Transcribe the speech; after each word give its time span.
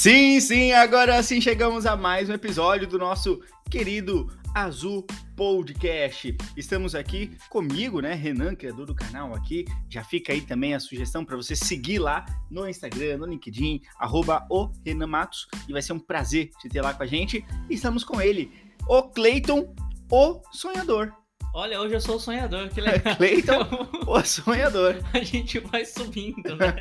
Sim, 0.00 0.40
sim, 0.40 0.72
agora 0.72 1.22
sim 1.22 1.42
chegamos 1.42 1.84
a 1.84 1.94
mais 1.94 2.30
um 2.30 2.32
episódio 2.32 2.88
do 2.88 2.98
nosso 2.98 3.42
querido 3.70 4.32
Azul 4.54 5.06
Podcast. 5.36 6.34
Estamos 6.56 6.94
aqui 6.94 7.36
comigo, 7.50 8.00
né, 8.00 8.14
Renan, 8.14 8.54
criador 8.54 8.86
do 8.86 8.94
canal 8.94 9.34
aqui. 9.34 9.66
Já 9.90 10.02
fica 10.02 10.32
aí 10.32 10.40
também 10.40 10.72
a 10.72 10.80
sugestão 10.80 11.22
para 11.22 11.36
você 11.36 11.54
seguir 11.54 11.98
lá 11.98 12.24
no 12.50 12.66
Instagram, 12.66 13.18
no 13.18 13.26
LinkedIn, 13.26 13.82
arroba 13.98 14.46
o 14.48 14.70
Renan 14.86 15.06
Matos. 15.06 15.46
E 15.68 15.72
vai 15.74 15.82
ser 15.82 15.92
um 15.92 15.98
prazer 15.98 16.48
te 16.58 16.70
ter 16.70 16.80
lá 16.80 16.94
com 16.94 17.02
a 17.02 17.06
gente. 17.06 17.44
Estamos 17.68 18.02
com 18.02 18.22
ele, 18.22 18.50
o 18.88 19.02
Cleiton, 19.02 19.74
o 20.10 20.40
sonhador. 20.50 21.12
Olha, 21.52 21.80
hoje 21.80 21.94
eu 21.94 22.00
sou 22.00 22.16
o 22.16 22.20
sonhador, 22.20 22.68
que 22.68 22.78
legal. 22.80 23.16
Cleiton, 23.16 23.66
o 24.06 24.24
sonhador. 24.24 24.96
A 25.12 25.18
gente 25.18 25.58
vai 25.58 25.84
subindo, 25.84 26.54
né? 26.54 26.76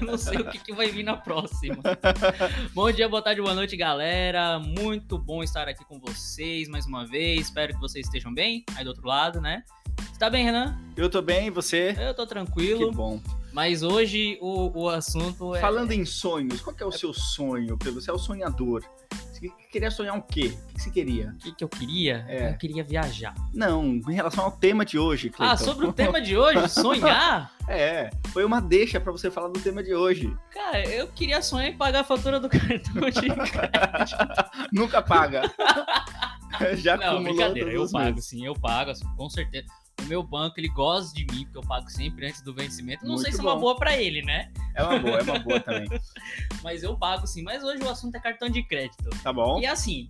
Eu 0.00 0.06
não 0.06 0.18
sei 0.18 0.38
o 0.38 0.50
que, 0.50 0.58
que 0.58 0.74
vai 0.74 0.88
vir 0.88 1.04
na 1.04 1.16
próxima. 1.16 1.76
Bom 2.74 2.90
dia, 2.90 3.08
boa 3.08 3.22
tarde, 3.22 3.40
boa 3.40 3.54
noite, 3.54 3.76
galera. 3.76 4.58
Muito 4.58 5.16
bom 5.16 5.44
estar 5.44 5.68
aqui 5.68 5.84
com 5.84 6.00
vocês 6.00 6.68
mais 6.68 6.86
uma 6.86 7.06
vez. 7.06 7.42
Espero 7.42 7.72
que 7.72 7.80
vocês 7.80 8.06
estejam 8.06 8.34
bem 8.34 8.64
aí 8.74 8.82
do 8.82 8.88
outro 8.88 9.06
lado, 9.06 9.40
né? 9.40 9.62
Você 9.96 10.18
tá 10.18 10.28
bem, 10.28 10.44
Renan? 10.44 10.76
Eu 10.96 11.08
tô 11.08 11.22
bem, 11.22 11.46
e 11.46 11.50
você? 11.50 11.96
Eu 12.00 12.14
tô 12.14 12.26
tranquilo. 12.26 12.90
Que 12.90 12.96
bom. 12.96 13.20
Mas 13.52 13.84
hoje 13.84 14.38
o, 14.40 14.82
o 14.82 14.88
assunto 14.88 15.54
é. 15.54 15.60
Falando 15.60 15.92
em 15.92 16.04
sonhos, 16.04 16.60
qual 16.60 16.74
que 16.74 16.82
é 16.82 16.86
o 16.86 16.92
seu 16.92 17.14
sonho? 17.14 17.78
Pedro? 17.78 18.00
Você 18.00 18.10
é 18.10 18.12
o 18.12 18.18
sonhador. 18.18 18.84
Você 19.38 19.52
queria 19.70 19.90
sonhar 19.90 20.18
o 20.18 20.22
quê? 20.22 20.52
O 20.70 20.74
que 20.74 20.82
você 20.82 20.90
queria? 20.90 21.28
O 21.30 21.38
que, 21.38 21.54
que 21.54 21.62
eu 21.62 21.68
queria? 21.68 22.24
É. 22.28 22.50
Eu 22.50 22.58
queria 22.58 22.82
viajar. 22.82 23.34
Não, 23.54 23.84
em 23.84 24.12
relação 24.14 24.44
ao 24.44 24.50
tema 24.50 24.84
de 24.84 24.98
hoje, 24.98 25.30
Cleiton. 25.30 25.54
Ah, 25.54 25.56
sobre 25.56 25.86
o 25.86 25.92
tema 25.92 26.20
de 26.20 26.36
hoje, 26.36 26.66
sonhar? 26.68 27.52
É, 27.68 28.10
foi 28.32 28.44
uma 28.44 28.60
deixa 28.60 28.98
pra 28.98 29.12
você 29.12 29.30
falar 29.30 29.48
do 29.48 29.60
tema 29.60 29.82
de 29.82 29.94
hoje. 29.94 30.36
Cara, 30.50 30.84
eu 30.88 31.06
queria 31.08 31.40
sonhar 31.40 31.70
em 31.70 31.76
pagar 31.76 32.00
a 32.00 32.04
fatura 32.04 32.40
do 32.40 32.48
cartão 32.50 32.78
de 33.10 33.20
crédito. 33.52 34.18
Nunca 34.72 35.02
paga. 35.02 35.42
Já 36.76 36.96
Não, 36.96 37.22
brincadeira, 37.22 37.70
eu 37.70 37.88
pago 37.88 38.14
meses. 38.14 38.24
sim, 38.24 38.44
eu 38.44 38.54
pago, 38.54 38.90
assim, 38.90 39.06
com 39.16 39.30
certeza. 39.30 39.66
Meu 40.08 40.22
banco, 40.22 40.58
ele 40.58 40.68
gosta 40.68 41.14
de 41.14 41.26
mim, 41.26 41.44
porque 41.44 41.58
eu 41.58 41.62
pago 41.62 41.90
sempre 41.90 42.26
antes 42.26 42.40
do 42.40 42.54
vencimento. 42.54 43.06
Não 43.06 43.18
sei 43.18 43.30
Muito 43.30 43.36
se 43.36 43.40
é 43.40 43.44
uma 43.44 43.54
bom. 43.54 43.60
boa 43.60 43.76
pra 43.76 43.96
ele, 43.96 44.22
né? 44.22 44.50
É 44.74 44.82
uma 44.82 44.98
boa, 44.98 45.18
é 45.18 45.22
uma 45.22 45.38
boa 45.38 45.60
também. 45.60 45.88
Mas 46.62 46.82
eu 46.82 46.96
pago 46.96 47.26
sim. 47.26 47.42
Mas 47.42 47.62
hoje 47.62 47.82
o 47.82 47.90
assunto 47.90 48.14
é 48.14 48.20
cartão 48.20 48.48
de 48.48 48.62
crédito. 48.62 49.10
Tá 49.22 49.32
bom? 49.32 49.60
E 49.60 49.66
assim, 49.66 50.08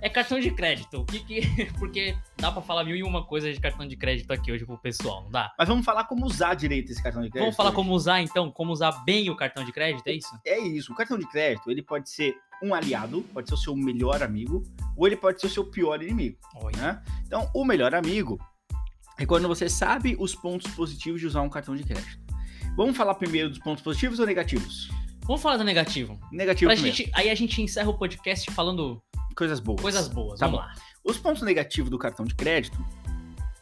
é 0.00 0.08
cartão 0.08 0.38
de 0.38 0.50
crédito. 0.50 1.00
O 1.00 1.04
que 1.04 1.20
que. 1.20 1.64
Porque 1.78 2.16
dá 2.36 2.52
pra 2.52 2.62
falar 2.62 2.84
mil 2.84 2.96
e 2.96 3.02
uma 3.02 3.24
coisa 3.24 3.52
de 3.52 3.60
cartão 3.60 3.86
de 3.86 3.96
crédito 3.96 4.30
aqui 4.32 4.52
hoje 4.52 4.64
pro 4.64 4.78
pessoal, 4.78 5.22
não 5.22 5.30
dá? 5.30 5.52
Mas 5.58 5.68
vamos 5.68 5.84
falar 5.84 6.04
como 6.04 6.26
usar 6.26 6.54
direito 6.54 6.92
esse 6.92 7.02
cartão 7.02 7.22
de 7.22 7.28
crédito. 7.28 7.44
Vamos 7.44 7.56
falar 7.56 7.70
hoje. 7.70 7.76
como 7.76 7.92
usar 7.92 8.20
então, 8.22 8.50
como 8.50 8.72
usar 8.72 8.92
bem 9.04 9.30
o 9.30 9.36
cartão 9.36 9.64
de 9.64 9.72
crédito, 9.72 10.06
é 10.06 10.12
isso? 10.12 10.40
É 10.44 10.58
isso. 10.58 10.92
O 10.92 10.94
cartão 10.94 11.18
de 11.18 11.26
crédito, 11.28 11.70
ele 11.70 11.82
pode 11.82 12.10
ser 12.10 12.36
um 12.62 12.74
aliado, 12.74 13.22
pode 13.32 13.48
ser 13.48 13.54
o 13.54 13.58
seu 13.58 13.76
melhor 13.76 14.22
amigo, 14.22 14.62
ou 14.96 15.06
ele 15.06 15.16
pode 15.16 15.40
ser 15.40 15.46
o 15.46 15.50
seu 15.50 15.64
pior 15.64 16.02
inimigo. 16.02 16.38
Né? 16.76 17.02
Então, 17.26 17.50
o 17.54 17.64
melhor 17.64 17.94
amigo 17.94 18.38
é 19.18 19.26
quando 19.26 19.46
você 19.48 19.68
sabe 19.68 20.16
os 20.18 20.34
pontos 20.34 20.70
positivos 20.74 21.20
de 21.20 21.26
usar 21.26 21.42
um 21.42 21.48
cartão 21.48 21.74
de 21.76 21.84
crédito. 21.84 22.18
Vamos 22.76 22.96
falar 22.96 23.14
primeiro 23.14 23.48
dos 23.48 23.58
pontos 23.58 23.82
positivos 23.84 24.18
ou 24.18 24.26
negativos? 24.26 24.90
Vamos 25.24 25.40
falar 25.40 25.56
do 25.56 25.64
negativo. 25.64 26.18
Negativo 26.32 26.68
Pra 26.68 26.74
primeiro. 26.74 26.96
gente, 26.96 27.10
aí 27.14 27.30
a 27.30 27.34
gente 27.34 27.62
encerra 27.62 27.88
o 27.88 27.96
podcast 27.98 28.50
falando 28.50 29.02
Coisas 29.36 29.58
boas. 29.60 29.80
coisas 29.80 30.08
boas. 30.08 30.38
Tá 30.40 30.46
Vamos 30.46 30.60
bom. 30.60 30.66
lá. 30.66 30.74
Os 31.04 31.18
pontos 31.18 31.42
negativos 31.42 31.90
do 31.90 31.98
cartão 31.98 32.24
de 32.24 32.34
crédito, 32.34 32.76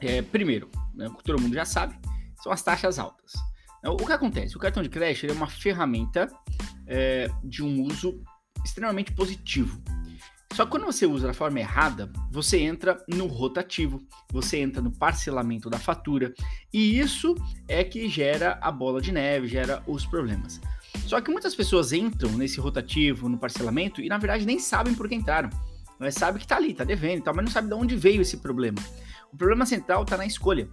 é, 0.01 0.23
primeiro, 0.23 0.71
né, 0.95 1.09
o 1.09 1.15
que 1.15 1.23
todo 1.25 1.41
mundo 1.41 1.55
já 1.55 1.65
sabe, 1.65 1.99
são 2.43 2.51
as 2.53 2.63
taxas 2.63 2.99
altas. 2.99 3.33
Então, 3.79 3.95
O 3.95 4.07
que 4.07 4.13
acontece? 4.13 4.57
O 4.57 4.61
cartão 4.61 4.83
de 4.83 4.89
crédito 4.89 5.27
é 5.31 5.33
uma 5.33 5.47
ferramenta 5.49 6.29
é, 6.87 7.29
de 7.45 7.63
um 7.63 7.83
uso 7.83 8.23
extremamente 8.65 9.13
positivo. 9.13 9.81
Só 10.55 10.65
que 10.65 10.71
quando 10.71 10.85
você 10.85 11.07
usa 11.07 11.29
da 11.29 11.35
forma 11.35 11.61
errada, 11.61 12.13
você 12.31 12.61
entra 12.61 13.03
no 13.09 13.27
rotativo, 13.27 14.03
você 14.31 14.59
entra 14.59 14.83
no 14.83 14.91
parcelamento 14.91 15.71
da 15.71 15.79
fatura, 15.79 16.35
e 16.73 16.99
isso 16.99 17.35
é 17.67 17.83
que 17.83 18.09
gera 18.09 18.59
a 18.61 18.71
bola 18.71 19.01
de 19.01 19.13
neve, 19.13 19.49
gera 19.49 19.83
os 19.87 20.05
problemas. 20.05 20.61
Só 21.07 21.21
que 21.21 21.31
muitas 21.31 21.55
pessoas 21.55 21.93
entram 21.93 22.31
nesse 22.33 22.61
rotativo, 22.61 23.29
no 23.29 23.39
parcelamento, 23.39 24.03
e 24.03 24.09
na 24.09 24.19
verdade 24.19 24.45
nem 24.45 24.59
sabem 24.59 24.95
por 24.95 25.09
que 25.09 25.15
entraram. 25.15 25.49
Mas 25.99 26.15
sabe 26.15 26.39
que 26.39 26.47
tá 26.47 26.57
ali, 26.57 26.75
tá 26.75 26.85
devendo 26.85 27.21
e 27.21 27.23
tal, 27.23 27.35
mas 27.35 27.45
não 27.47 27.53
sabe 27.53 27.69
de 27.69 27.75
onde 27.75 27.97
veio 27.97 28.21
esse 28.21 28.37
problema. 28.37 28.79
O 29.33 29.37
problema 29.37 29.65
central 29.65 30.05
tá 30.05 30.17
na 30.19 30.27
escolha. 30.27 30.69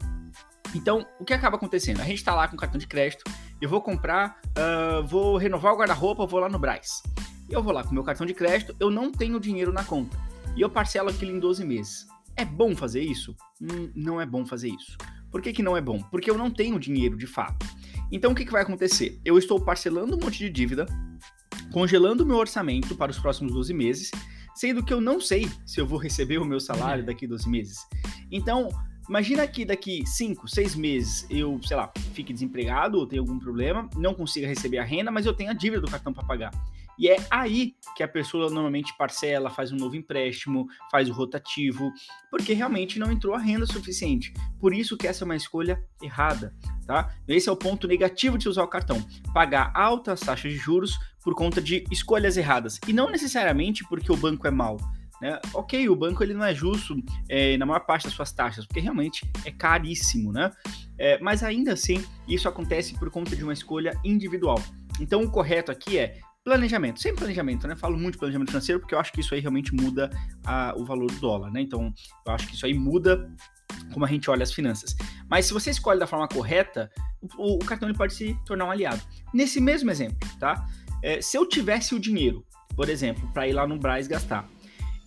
Então, 0.75 1.05
o 1.19 1.25
que 1.25 1.33
acaba 1.33 1.55
acontecendo? 1.55 2.01
A 2.01 2.03
gente 2.03 2.23
tá 2.23 2.35
lá 2.35 2.47
com 2.47 2.57
cartão 2.57 2.77
de 2.77 2.85
crédito, 2.85 3.23
eu 3.61 3.69
vou 3.69 3.81
comprar, 3.81 4.39
ah, 4.55 5.01
vou 5.05 5.37
renovar 5.37 5.73
o 5.73 5.77
guarda-roupa, 5.77 6.25
vou 6.25 6.39
lá 6.39 6.49
no 6.49 6.59
Braz. 6.59 7.01
Eu 7.49 7.63
vou 7.63 7.73
lá 7.73 7.83
com 7.83 7.93
meu 7.93 8.03
cartão 8.03 8.27
de 8.27 8.33
crédito, 8.33 8.75
eu 8.79 8.91
não 8.91 9.11
tenho 9.11 9.39
dinheiro 9.39 9.73
na 9.73 9.83
conta. 9.83 10.17
E 10.55 10.61
eu 10.61 10.69
parcelo 10.69 11.09
aquilo 11.09 11.31
em 11.31 11.39
12 11.39 11.65
meses. 11.65 12.07
É 12.35 12.45
bom 12.45 12.75
fazer 12.75 13.01
isso? 13.01 13.35
Hum, 13.61 13.89
não 13.95 14.21
é 14.21 14.25
bom 14.25 14.45
fazer 14.45 14.69
isso. 14.69 14.95
Por 15.31 15.41
que, 15.41 15.51
que 15.51 15.63
não 15.63 15.75
é 15.75 15.81
bom? 15.81 15.99
Porque 16.11 16.29
eu 16.29 16.37
não 16.37 16.51
tenho 16.51 16.79
dinheiro 16.79 17.17
de 17.17 17.25
fato. 17.25 17.65
Então 18.11 18.31
o 18.31 18.35
que, 18.35 18.45
que 18.45 18.51
vai 18.51 18.61
acontecer? 18.61 19.19
Eu 19.25 19.37
estou 19.37 19.59
parcelando 19.59 20.15
um 20.15 20.19
monte 20.19 20.37
de 20.37 20.49
dívida, 20.49 20.85
congelando 21.71 22.23
o 22.23 22.25
meu 22.25 22.37
orçamento 22.37 22.95
para 22.95 23.11
os 23.11 23.19
próximos 23.19 23.51
12 23.51 23.73
meses, 23.73 24.11
sendo 24.55 24.83
que 24.83 24.93
eu 24.93 25.01
não 25.01 25.19
sei 25.19 25.49
se 25.65 25.81
eu 25.81 25.87
vou 25.87 25.97
receber 25.99 26.37
o 26.37 26.45
meu 26.45 26.59
salário 26.59 27.03
daqui 27.03 27.25
12 27.25 27.49
meses. 27.49 27.79
Então, 28.31 28.69
imagina 29.07 29.47
que 29.47 29.65
daqui 29.65 30.05
5, 30.05 30.47
6 30.47 30.75
meses 30.75 31.27
eu, 31.29 31.59
sei 31.63 31.77
lá, 31.77 31.91
fique 32.13 32.31
desempregado 32.31 32.97
ou 32.97 33.07
tenha 33.07 33.21
algum 33.21 33.39
problema, 33.39 33.89
não 33.95 34.13
consiga 34.13 34.47
receber 34.47 34.77
a 34.77 34.83
renda, 34.83 35.11
mas 35.11 35.25
eu 35.25 35.33
tenho 35.33 35.49
a 35.49 35.53
dívida 35.53 35.81
do 35.81 35.89
cartão 35.89 36.13
para 36.13 36.23
pagar. 36.23 36.51
E 36.99 37.07
é 37.07 37.15
aí 37.31 37.75
que 37.95 38.03
a 38.03 38.07
pessoa 38.07 38.49
normalmente 38.49 38.95
parcela, 38.97 39.49
faz 39.49 39.71
um 39.71 39.77
novo 39.77 39.95
empréstimo, 39.95 40.67
faz 40.91 41.09
o 41.09 41.13
rotativo, 41.13 41.93
porque 42.29 42.51
realmente 42.51 42.99
não 42.99 43.09
entrou 43.09 43.33
a 43.33 43.39
renda 43.39 43.65
suficiente. 43.65 44.33
Por 44.59 44.73
isso 44.73 44.97
que 44.97 45.07
essa 45.07 45.23
é 45.23 45.25
uma 45.25 45.37
escolha 45.37 45.81
errada, 46.03 46.53
tá? 46.85 47.15
Esse 47.25 47.47
é 47.47 47.51
o 47.51 47.55
ponto 47.55 47.87
negativo 47.87 48.37
de 48.37 48.49
usar 48.49 48.63
o 48.63 48.67
cartão. 48.67 49.01
Pagar 49.33 49.71
altas 49.73 50.19
taxas 50.19 50.51
de 50.51 50.57
juros 50.57 50.99
por 51.23 51.33
conta 51.35 51.61
de 51.61 51.85
escolhas 51.89 52.35
erradas. 52.35 52.77
E 52.85 52.91
não 52.91 53.09
necessariamente 53.09 53.85
porque 53.87 54.11
o 54.11 54.17
banco 54.17 54.45
é 54.45 54.51
mau. 54.51 54.75
Né? 55.21 55.39
Ok, 55.53 55.87
o 55.89 55.95
banco 55.95 56.23
ele 56.23 56.33
não 56.33 56.45
é 56.45 56.53
justo 56.53 56.95
é, 57.27 57.57
na 57.57 57.65
maior 57.65 57.81
parte 57.81 58.05
das 58.05 58.13
suas 58.13 58.31
taxas, 58.31 58.65
porque 58.65 58.79
realmente 58.79 59.29
é 59.43 59.51
caríssimo, 59.51 60.31
né? 60.31 60.49
É, 60.97 61.19
mas 61.19 61.43
ainda 61.43 61.73
assim, 61.73 62.03
isso 62.27 62.47
acontece 62.47 62.97
por 62.97 63.09
conta 63.09 63.35
de 63.35 63.43
uma 63.43 63.53
escolha 63.53 63.99
individual. 64.03 64.61
Então, 64.99 65.21
o 65.21 65.29
correto 65.29 65.71
aqui 65.71 65.97
é 65.97 66.19
planejamento, 66.43 66.99
sem 67.01 67.13
planejamento, 67.15 67.67
né? 67.67 67.75
Falo 67.75 67.97
muito 67.97 68.13
de 68.13 68.19
planejamento 68.19 68.49
financeiro 68.49 68.79
porque 68.79 68.95
eu 68.95 68.99
acho 68.99 69.11
que 69.11 69.19
isso 69.21 69.33
aí 69.33 69.39
realmente 69.41 69.73
muda 69.73 70.09
a- 70.45 70.73
o 70.77 70.85
valor 70.85 71.11
do 71.11 71.19
dólar, 71.19 71.51
né? 71.51 71.61
Então, 71.61 71.93
eu 72.25 72.31
acho 72.33 72.47
que 72.47 72.55
isso 72.55 72.65
aí 72.65 72.73
muda 72.73 73.29
como 73.93 74.05
a 74.05 74.07
gente 74.07 74.29
olha 74.29 74.43
as 74.43 74.51
finanças. 74.53 74.95
Mas 75.29 75.45
se 75.45 75.53
você 75.53 75.69
escolhe 75.69 75.99
da 75.99 76.07
forma 76.07 76.27
correta, 76.27 76.91
o, 77.37 77.55
o 77.55 77.59
cartão 77.59 77.87
ele 77.89 77.97
pode 77.97 78.13
se 78.13 78.37
tornar 78.45 78.65
um 78.65 78.71
aliado. 78.71 79.01
Nesse 79.33 79.59
mesmo 79.61 79.89
exemplo, 79.91 80.27
tá? 80.39 80.65
É, 81.03 81.21
se 81.21 81.37
eu 81.37 81.45
tivesse 81.45 81.93
o 81.95 81.99
dinheiro, 81.99 82.45
por 82.75 82.89
exemplo, 82.89 83.29
para 83.33 83.47
ir 83.47 83.53
lá 83.53 83.67
no 83.67 83.77
Braz 83.77 84.07
gastar, 84.07 84.47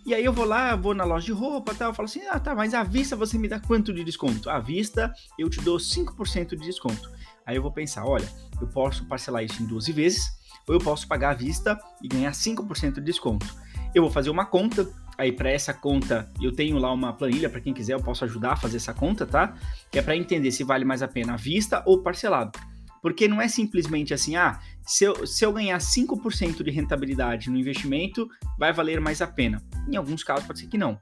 e 0.05 0.15
aí 0.15 0.25
eu 0.25 0.33
vou 0.33 0.45
lá, 0.45 0.75
vou 0.75 0.95
na 0.95 1.05
loja 1.05 1.27
de 1.27 1.33
roupa 1.33 1.75
tal, 1.75 1.91
eu 1.91 1.95
falo 1.95 2.07
assim, 2.07 2.23
ah 2.27 2.39
tá, 2.41 2.55
mas 2.55 2.75
à 2.75 2.83
vista 2.83 3.15
você 3.15 3.39
me 3.39 3.47
dá 3.49 3.61
quanto 3.61 3.93
de 3.93 4.03
desconto? 4.03 4.51
À 4.51 4.59
vista 4.59 5.13
eu 5.39 5.49
te 5.49 5.61
dou 5.61 5.79
5% 5.79 6.57
de 6.57 6.65
desconto. 6.67 7.11
Aí 7.47 7.57
eu 7.57 7.63
vou 7.63 7.71
pensar, 7.73 8.05
olha, 8.05 8.29
eu 8.61 8.67
posso 8.69 9.05
parcelar 9.07 9.45
isso 9.45 9.63
em 9.63 9.67
12 9.67 9.93
vezes, 9.93 10.25
ou 10.69 10.75
eu 10.75 10.81
posso 10.81 11.07
pagar 11.07 11.31
à 11.31 11.35
vista 11.35 11.79
e 12.03 12.09
ganhar 12.09 12.33
5% 12.33 12.95
de 12.95 13.01
desconto. 13.01 13.47
Eu 13.95 14.03
vou 14.03 14.11
fazer 14.11 14.31
uma 14.31 14.47
conta, 14.47 14.89
aí 15.19 15.33
para 15.33 15.51
essa 15.51 15.75
conta 15.75 16.31
eu 16.41 16.53
tenho 16.53 16.79
lá 16.79 16.93
uma 16.93 17.13
planilha, 17.13 17.51
para 17.51 17.61
quem 17.61 17.75
quiser 17.75 17.95
eu 17.95 18.03
posso 18.03 18.25
ajudar 18.25 18.53
a 18.53 18.57
fazer 18.57 18.79
essa 18.79 18.95
conta, 18.95 19.27
tá? 19.27 19.55
Que 19.91 19.99
é 19.99 20.03
para 20.03 20.17
entender 20.17 20.51
se 20.51 20.65
vale 20.65 20.85
mais 20.85 21.03
a 21.03 21.09
pena 21.09 21.35
à 21.35 21.37
vista 21.37 21.83
ou 21.87 22.03
parcelado. 22.03 22.59
Porque 23.03 23.27
não 23.27 23.43
é 23.43 23.49
simplesmente 23.49 24.15
assim, 24.15 24.37
ah, 24.37 24.61
se 24.87 25.05
eu, 25.05 25.27
se 25.27 25.45
eu 25.45 25.53
ganhar 25.53 25.77
5% 25.79 26.63
de 26.63 26.71
rentabilidade 26.71 27.51
no 27.51 27.59
investimento, 27.59 28.29
vai 28.57 28.73
valer 28.73 29.01
mais 29.01 29.21
a 29.21 29.27
pena. 29.27 29.61
Em 29.89 29.97
alguns 29.97 30.23
casos 30.23 30.47
pode 30.47 30.61
ser 30.61 30.69
que 30.69 30.79
não. 30.79 30.99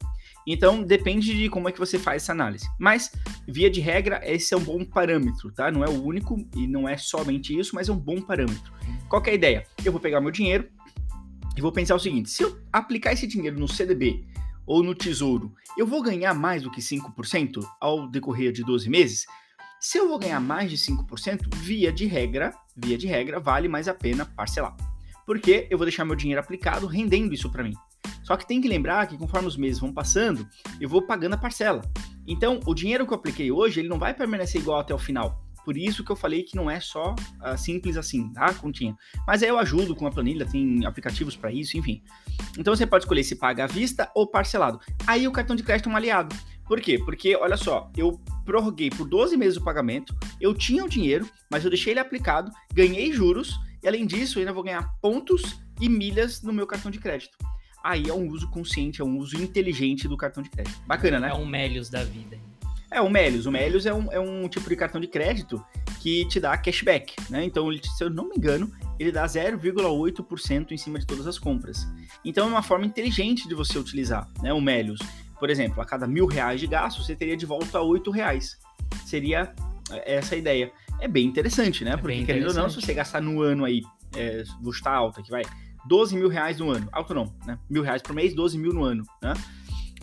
Então 0.47 0.83
depende 0.83 1.35
de 1.35 1.49
como 1.49 1.69
é 1.69 1.73
que 1.73 1.79
você 1.79 1.99
faz 1.99 2.23
essa 2.23 2.33
análise. 2.33 2.67
Mas, 2.79 3.13
via 3.47 3.71
de 3.71 3.81
regra, 3.81 4.21
esse 4.25 4.55
é 4.55 4.57
um 4.57 4.63
bom 4.63 4.85
parâmetro, 4.85 5.53
tá? 5.53 5.71
Não 5.71 5.85
é 5.85 5.89
o 5.89 6.03
único 6.03 6.37
e 6.57 6.67
não 6.67 6.89
é 6.89 6.97
somente 6.97 7.57
isso, 7.57 7.75
mas 7.75 7.89
é 7.89 7.93
um 7.93 7.99
bom 7.99 8.21
parâmetro. 8.21 8.73
Qual 9.09 9.23
é 9.27 9.31
a 9.31 9.35
ideia? 9.35 9.67
Eu 9.85 9.93
vou 9.93 10.01
pegar 10.01 10.21
meu 10.21 10.31
dinheiro 10.31 10.69
e 11.57 11.61
vou 11.61 11.73
pensar 11.73 11.95
o 11.95 12.01
seguinte: 12.01 12.31
se 12.31 12.43
eu 12.43 12.59
aplicar 12.73 13.13
esse 13.13 13.27
dinheiro 13.27 13.59
no 13.59 13.69
CDB 13.69 14.25
ou 14.67 14.83
no 14.83 14.95
Tesouro, 14.95 15.55
eu 15.77 15.87
vou 15.87 16.03
ganhar 16.03 16.35
mais 16.35 16.63
do 16.63 16.71
que 16.71 16.81
5% 16.81 17.65
ao 17.81 18.09
decorrer 18.09 18.53
de 18.53 18.63
12 18.63 18.89
meses? 18.89 19.27
Se 19.81 19.99
eu 19.99 20.09
vou 20.09 20.19
ganhar 20.19 20.41
mais 20.41 20.71
de 20.71 20.77
5%, 20.77 21.55
via 21.57 21.91
de 21.91 22.05
regra, 22.07 22.53
via 22.77 22.99
de 22.99 23.07
regra, 23.07 23.41
vale 23.41 23.67
mais 23.67 23.89
a 23.89 23.95
pena 23.95 24.27
parcelar. 24.27 24.77
Porque 25.25 25.67
eu 25.71 25.79
vou 25.79 25.87
deixar 25.87 26.05
meu 26.05 26.15
dinheiro 26.15 26.41
aplicado 26.41 26.87
rendendo 26.87 27.33
isso 27.33 27.51
para 27.51 27.63
mim. 27.63 27.73
Só 28.31 28.37
que 28.37 28.47
tem 28.47 28.61
que 28.61 28.69
lembrar 28.69 29.09
que 29.09 29.19
conforme 29.19 29.49
os 29.49 29.57
meses 29.57 29.81
vão 29.81 29.93
passando, 29.93 30.47
eu 30.81 30.89
vou 30.89 31.03
pagando 31.03 31.35
a 31.35 31.37
parcela. 31.37 31.83
Então, 32.29 32.61
o 32.65 32.73
dinheiro 32.73 33.05
que 33.05 33.13
eu 33.13 33.17
apliquei 33.17 33.51
hoje, 33.51 33.81
ele 33.81 33.89
não 33.89 33.99
vai 33.99 34.15
permanecer 34.15 34.61
igual 34.61 34.79
até 34.79 34.95
o 34.95 34.99
final. 34.99 35.45
Por 35.65 35.77
isso 35.77 36.05
que 36.05 36.13
eu 36.13 36.15
falei 36.15 36.45
que 36.45 36.55
não 36.55 36.71
é 36.71 36.79
só 36.79 37.13
uh, 37.13 37.59
simples 37.59 37.97
assim, 37.97 38.33
tá? 38.33 38.55
Continha. 38.55 38.97
Mas 39.27 39.43
aí 39.43 39.49
eu 39.49 39.59
ajudo 39.59 39.97
com 39.97 40.07
a 40.07 40.13
planilha, 40.13 40.47
tem 40.47 40.87
aplicativos 40.87 41.35
para 41.35 41.51
isso, 41.51 41.77
enfim. 41.77 42.05
Então 42.57 42.73
você 42.73 42.87
pode 42.87 43.03
escolher 43.03 43.25
se 43.25 43.35
paga 43.35 43.65
à 43.65 43.67
vista 43.67 44.09
ou 44.15 44.29
parcelado. 44.29 44.79
Aí 45.09 45.27
o 45.27 45.33
cartão 45.33 45.57
de 45.57 45.65
crédito 45.65 45.89
é 45.89 45.93
um 45.93 45.97
aliado. 45.97 46.33
Por 46.69 46.81
quê? 46.81 47.01
Porque, 47.05 47.35
olha 47.35 47.57
só, 47.57 47.91
eu 47.97 48.21
prorroguei 48.45 48.91
por 48.91 49.09
12 49.09 49.37
meses 49.37 49.57
o 49.57 49.65
pagamento, 49.65 50.15
eu 50.41 50.55
tinha 50.55 50.85
o 50.85 50.89
dinheiro, 50.89 51.29
mas 51.51 51.65
eu 51.65 51.71
deixei 51.71 51.95
ele 51.95 51.99
aplicado, 51.99 52.53
ganhei 52.73 53.13
juros, 53.13 53.59
e 53.83 53.89
além 53.89 54.07
disso, 54.07 54.39
eu 54.39 54.43
ainda 54.43 54.53
vou 54.53 54.63
ganhar 54.63 54.89
pontos 55.03 55.61
e 55.81 55.89
milhas 55.89 56.43
no 56.43 56.53
meu 56.53 56.67
cartão 56.69 56.93
de 56.93 57.01
crédito. 57.01 57.37
Aí 57.83 58.09
é 58.09 58.13
um 58.13 58.29
uso 58.29 58.49
consciente, 58.51 59.01
é 59.01 59.05
um 59.05 59.19
uso 59.19 59.37
inteligente 59.41 60.07
do 60.07 60.17
cartão 60.17 60.43
de 60.43 60.51
crédito. 60.51 60.83
Bacana, 60.87 61.19
né? 61.19 61.31
É 61.31 61.35
um 61.35 61.47
Melios 61.47 61.89
da 61.89 62.05
vida. 62.05 62.39
É, 62.91 63.01
o 63.01 63.09
Melios. 63.09 63.47
O 63.47 63.53
Melios 63.53 63.87
é 63.87 63.95
um, 63.95 64.13
é 64.13 64.19
um 64.19 64.49
tipo 64.49 64.69
de 64.69 64.77
cartão 64.77 65.01
de 65.01 65.07
crédito 65.07 65.65
que 66.01 66.27
te 66.27 66.41
dá 66.41 66.57
cashback, 66.57 67.15
né? 67.31 67.45
Então, 67.45 67.71
se 67.73 68.03
eu 68.03 68.11
não 68.11 68.29
me 68.29 68.37
engano, 68.37 68.71
ele 68.99 69.13
dá 69.13 69.25
0,8% 69.25 70.73
em 70.73 70.77
cima 70.77 70.99
de 70.99 71.07
todas 71.07 71.27
as 71.27 71.39
compras. 71.39 71.87
Então, 72.25 72.49
é 72.49 72.51
uma 72.51 72.63
forma 72.63 72.85
inteligente 72.85 73.47
de 73.47 73.55
você 73.55 73.79
utilizar 73.79 74.29
né, 74.43 74.53
o 74.53 74.61
Melios. 74.61 75.01
Por 75.39 75.49
exemplo, 75.49 75.81
a 75.81 75.87
cada 75.87 76.07
mil 76.07 76.27
reais 76.27 76.61
de 76.61 76.67
gasto, 76.67 77.03
você 77.03 77.15
teria 77.15 77.37
de 77.37 77.47
volta 77.47 77.81
oito 77.81 78.11
reais. 78.11 78.59
Seria 79.07 79.55
é, 79.91 80.17
essa 80.17 80.35
a 80.35 80.39
ideia. 80.39 80.73
É 81.01 81.09
bem 81.09 81.27
interessante, 81.27 81.85
né? 81.85 81.93
É 81.93 81.97
Porque, 81.97 82.25
querendo 82.25 82.49
ou 82.49 82.55
não, 82.55 82.69
se 82.69 82.81
você 82.81 82.93
gastar 82.93 83.23
no 83.23 83.41
ano 83.41 83.65
aí, 83.65 83.83
é, 84.17 84.43
vou 84.61 84.73
estar 84.73 84.93
alta 84.93 85.23
que 85.23 85.31
vai, 85.31 85.43
12 85.87 86.17
mil 86.17 86.29
reais 86.29 86.59
no 86.59 86.71
ano. 86.71 86.89
Alto 86.93 87.15
não, 87.15 87.35
né? 87.47 87.59
Mil 87.69 87.83
reais 87.83 88.03
por 88.03 88.15
mês, 88.15 88.35
12 88.35 88.59
mil 88.59 88.73
no 88.73 88.85
ano, 88.85 89.05
né? 89.23 89.35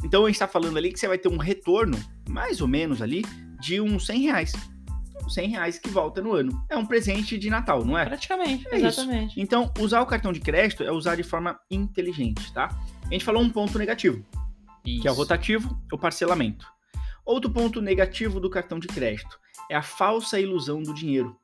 Então 0.04 0.24
a 0.24 0.28
gente 0.28 0.36
está 0.36 0.48
falando 0.48 0.78
ali 0.78 0.92
que 0.92 1.00
você 1.00 1.08
vai 1.08 1.18
ter 1.18 1.30
um 1.30 1.38
retorno, 1.38 1.98
mais 2.30 2.62
ou 2.62 2.68
menos 2.68 3.02
ali, 3.02 3.24
de 3.60 3.82
uns 3.82 4.06
100 4.06 4.22
reais. 4.22 4.54
100 5.28 5.50
reais 5.50 5.80
que 5.80 5.90
volta 5.90 6.22
no 6.22 6.34
ano. 6.34 6.64
É 6.70 6.78
um 6.78 6.86
presente 6.86 7.38
de 7.38 7.50
Natal, 7.50 7.84
não 7.84 7.98
é? 7.98 8.06
Praticamente, 8.06 8.68
é 8.70 8.78
exatamente. 8.78 9.32
Isso. 9.32 9.40
Então, 9.40 9.72
usar 9.80 10.02
o 10.02 10.06
cartão 10.06 10.32
de 10.32 10.40
crédito 10.40 10.84
é 10.84 10.92
usar 10.92 11.16
de 11.16 11.24
forma 11.24 11.60
inteligente, 11.70 12.54
tá? 12.54 12.70
A 13.06 13.10
gente 13.10 13.26
falou 13.26 13.42
um 13.42 13.50
ponto 13.50 13.78
negativo, 13.78 14.24
isso. 14.86 15.02
que 15.02 15.08
é 15.08 15.12
o 15.12 15.14
rotativo, 15.14 15.78
o 15.92 15.98
parcelamento. 15.98 16.66
Outro 17.26 17.52
ponto 17.52 17.82
negativo 17.82 18.40
do 18.40 18.50
cartão 18.50 18.80
de 18.80 18.88
crédito 18.88 19.38
é 19.70 19.76
a 19.76 19.82
falsa 19.82 20.40
ilusão 20.40 20.82
do 20.82 20.94
dinheiro. 20.94 21.36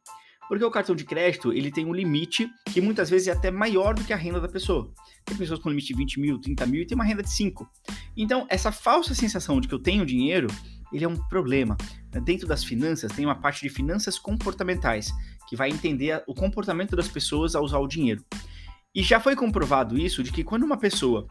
Porque 0.53 0.63
o 0.63 0.69
cartão 0.69 0.95
de 0.95 1.03
crédito, 1.03 1.51
ele 1.51 1.71
tem 1.71 1.83
um 1.83 1.91
limite 1.91 2.47
que 2.71 2.79
muitas 2.79 3.09
vezes 3.09 3.27
é 3.27 3.31
até 3.31 3.49
maior 3.49 3.95
do 3.95 4.03
que 4.03 4.13
a 4.13 4.15
renda 4.15 4.39
da 4.39 4.47
pessoa. 4.47 4.93
Tem 5.25 5.35
pessoas 5.35 5.59
com 5.59 5.67
limite 5.67 5.87
de 5.87 5.95
20 5.95 6.19
mil, 6.19 6.39
30 6.39 6.67
mil 6.67 6.83
e 6.83 6.85
tem 6.85 6.93
uma 6.93 7.03
renda 7.03 7.23
de 7.23 7.31
5. 7.31 7.67
Então, 8.15 8.45
essa 8.51 8.71
falsa 8.71 9.15
sensação 9.15 9.59
de 9.59 9.67
que 9.67 9.73
eu 9.73 9.79
tenho 9.79 10.05
dinheiro, 10.05 10.45
ele 10.93 11.05
é 11.05 11.07
um 11.07 11.17
problema. 11.27 11.75
Dentro 12.23 12.47
das 12.47 12.63
finanças, 12.63 13.11
tem 13.11 13.25
uma 13.25 13.33
parte 13.33 13.63
de 13.63 13.69
finanças 13.69 14.19
comportamentais, 14.19 15.11
que 15.49 15.55
vai 15.55 15.71
entender 15.71 16.23
o 16.27 16.35
comportamento 16.35 16.95
das 16.95 17.07
pessoas 17.07 17.55
ao 17.55 17.63
usar 17.63 17.79
o 17.79 17.87
dinheiro. 17.87 18.23
E 18.93 19.01
já 19.01 19.19
foi 19.19 19.35
comprovado 19.35 19.97
isso, 19.97 20.21
de 20.21 20.31
que 20.31 20.43
quando 20.43 20.61
uma 20.61 20.77
pessoa 20.77 21.25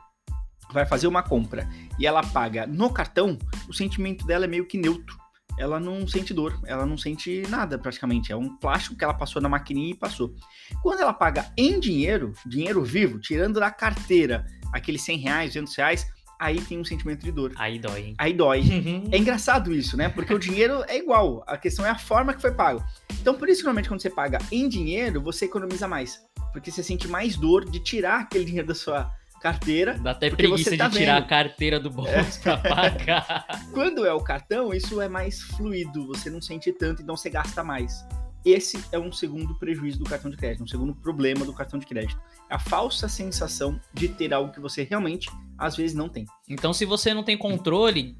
vai 0.72 0.84
fazer 0.84 1.06
uma 1.06 1.22
compra 1.22 1.68
e 1.96 2.08
ela 2.08 2.24
paga 2.24 2.66
no 2.66 2.90
cartão, 2.90 3.38
o 3.68 3.72
sentimento 3.72 4.26
dela 4.26 4.46
é 4.46 4.48
meio 4.48 4.66
que 4.66 4.76
neutro 4.76 5.21
ela 5.58 5.78
não 5.78 6.06
sente 6.06 6.32
dor, 6.32 6.58
ela 6.64 6.86
não 6.86 6.96
sente 6.96 7.42
nada 7.48 7.78
praticamente. 7.78 8.32
É 8.32 8.36
um 8.36 8.56
plástico 8.56 8.96
que 8.96 9.04
ela 9.04 9.14
passou 9.14 9.40
na 9.40 9.48
maquininha 9.48 9.92
e 9.92 9.96
passou. 9.96 10.34
Quando 10.82 11.00
ela 11.00 11.12
paga 11.12 11.52
em 11.56 11.78
dinheiro, 11.78 12.32
dinheiro 12.46 12.82
vivo, 12.82 13.18
tirando 13.18 13.60
da 13.60 13.70
carteira 13.70 14.46
aqueles 14.72 15.02
100 15.02 15.18
reais, 15.18 15.50
200 15.50 15.76
reais, 15.76 16.06
aí 16.42 16.60
tem 16.60 16.78
um 16.78 16.84
sentimento 16.84 17.24
de 17.24 17.30
dor. 17.30 17.52
Aí 17.56 17.78
dói, 17.78 18.00
hein? 18.00 18.14
Aí 18.18 18.32
dói. 18.32 18.60
Uhum. 18.60 19.04
é 19.12 19.18
engraçado 19.18 19.72
isso, 19.72 19.96
né? 19.96 20.08
Porque 20.08 20.34
o 20.34 20.38
dinheiro 20.38 20.82
é 20.88 20.98
igual, 20.98 21.44
a 21.46 21.56
questão 21.56 21.86
é 21.86 21.90
a 21.90 21.98
forma 21.98 22.34
que 22.34 22.40
foi 22.40 22.52
pago. 22.52 22.82
Então, 23.20 23.34
por 23.34 23.48
isso 23.48 23.60
que 23.60 23.64
normalmente 23.64 23.88
quando 23.88 24.02
você 24.02 24.10
paga 24.10 24.38
em 24.50 24.68
dinheiro, 24.68 25.22
você 25.22 25.44
economiza 25.44 25.86
mais. 25.86 26.20
Porque 26.52 26.70
você 26.70 26.82
sente 26.82 27.06
mais 27.06 27.36
dor 27.36 27.64
de 27.64 27.78
tirar 27.78 28.20
aquele 28.20 28.44
dinheiro 28.44 28.66
da 28.66 28.74
sua 28.74 29.12
carteira. 29.42 29.98
Dá 29.98 30.12
até 30.12 30.30
preguiça 30.30 30.76
tá 30.76 30.88
de 30.88 30.98
tirar 30.98 31.14
vendo. 31.14 31.24
a 31.24 31.26
carteira 31.26 31.80
do 31.80 31.90
bolso 31.90 32.12
é. 32.12 32.42
pra 32.42 32.56
pagar. 32.56 33.46
Quando 33.74 34.06
é 34.06 34.12
o 34.12 34.20
cartão, 34.20 34.72
isso 34.72 35.00
é 35.00 35.08
mais 35.08 35.42
fluido, 35.42 36.06
você 36.06 36.30
não 36.30 36.40
sente 36.40 36.72
tanto, 36.72 37.02
então 37.02 37.16
você 37.16 37.28
gasta 37.28 37.64
mais. 37.64 38.06
Esse 38.44 38.82
é 38.90 38.98
um 38.98 39.12
segundo 39.12 39.54
prejuízo 39.56 39.98
do 39.98 40.04
cartão 40.04 40.30
de 40.30 40.36
crédito, 40.36 40.64
um 40.64 40.66
segundo 40.66 40.94
problema 40.94 41.44
do 41.44 41.52
cartão 41.52 41.78
de 41.78 41.86
crédito. 41.86 42.20
É 42.50 42.54
a 42.54 42.58
falsa 42.58 43.08
sensação 43.08 43.80
de 43.92 44.08
ter 44.08 44.32
algo 44.34 44.52
que 44.52 44.60
você 44.60 44.82
realmente, 44.82 45.30
às 45.56 45.76
vezes, 45.76 45.94
não 45.94 46.08
tem. 46.08 46.24
Então, 46.48 46.72
se 46.72 46.84
você 46.84 47.14
não 47.14 47.22
tem 47.22 47.36
controle, 47.36 48.16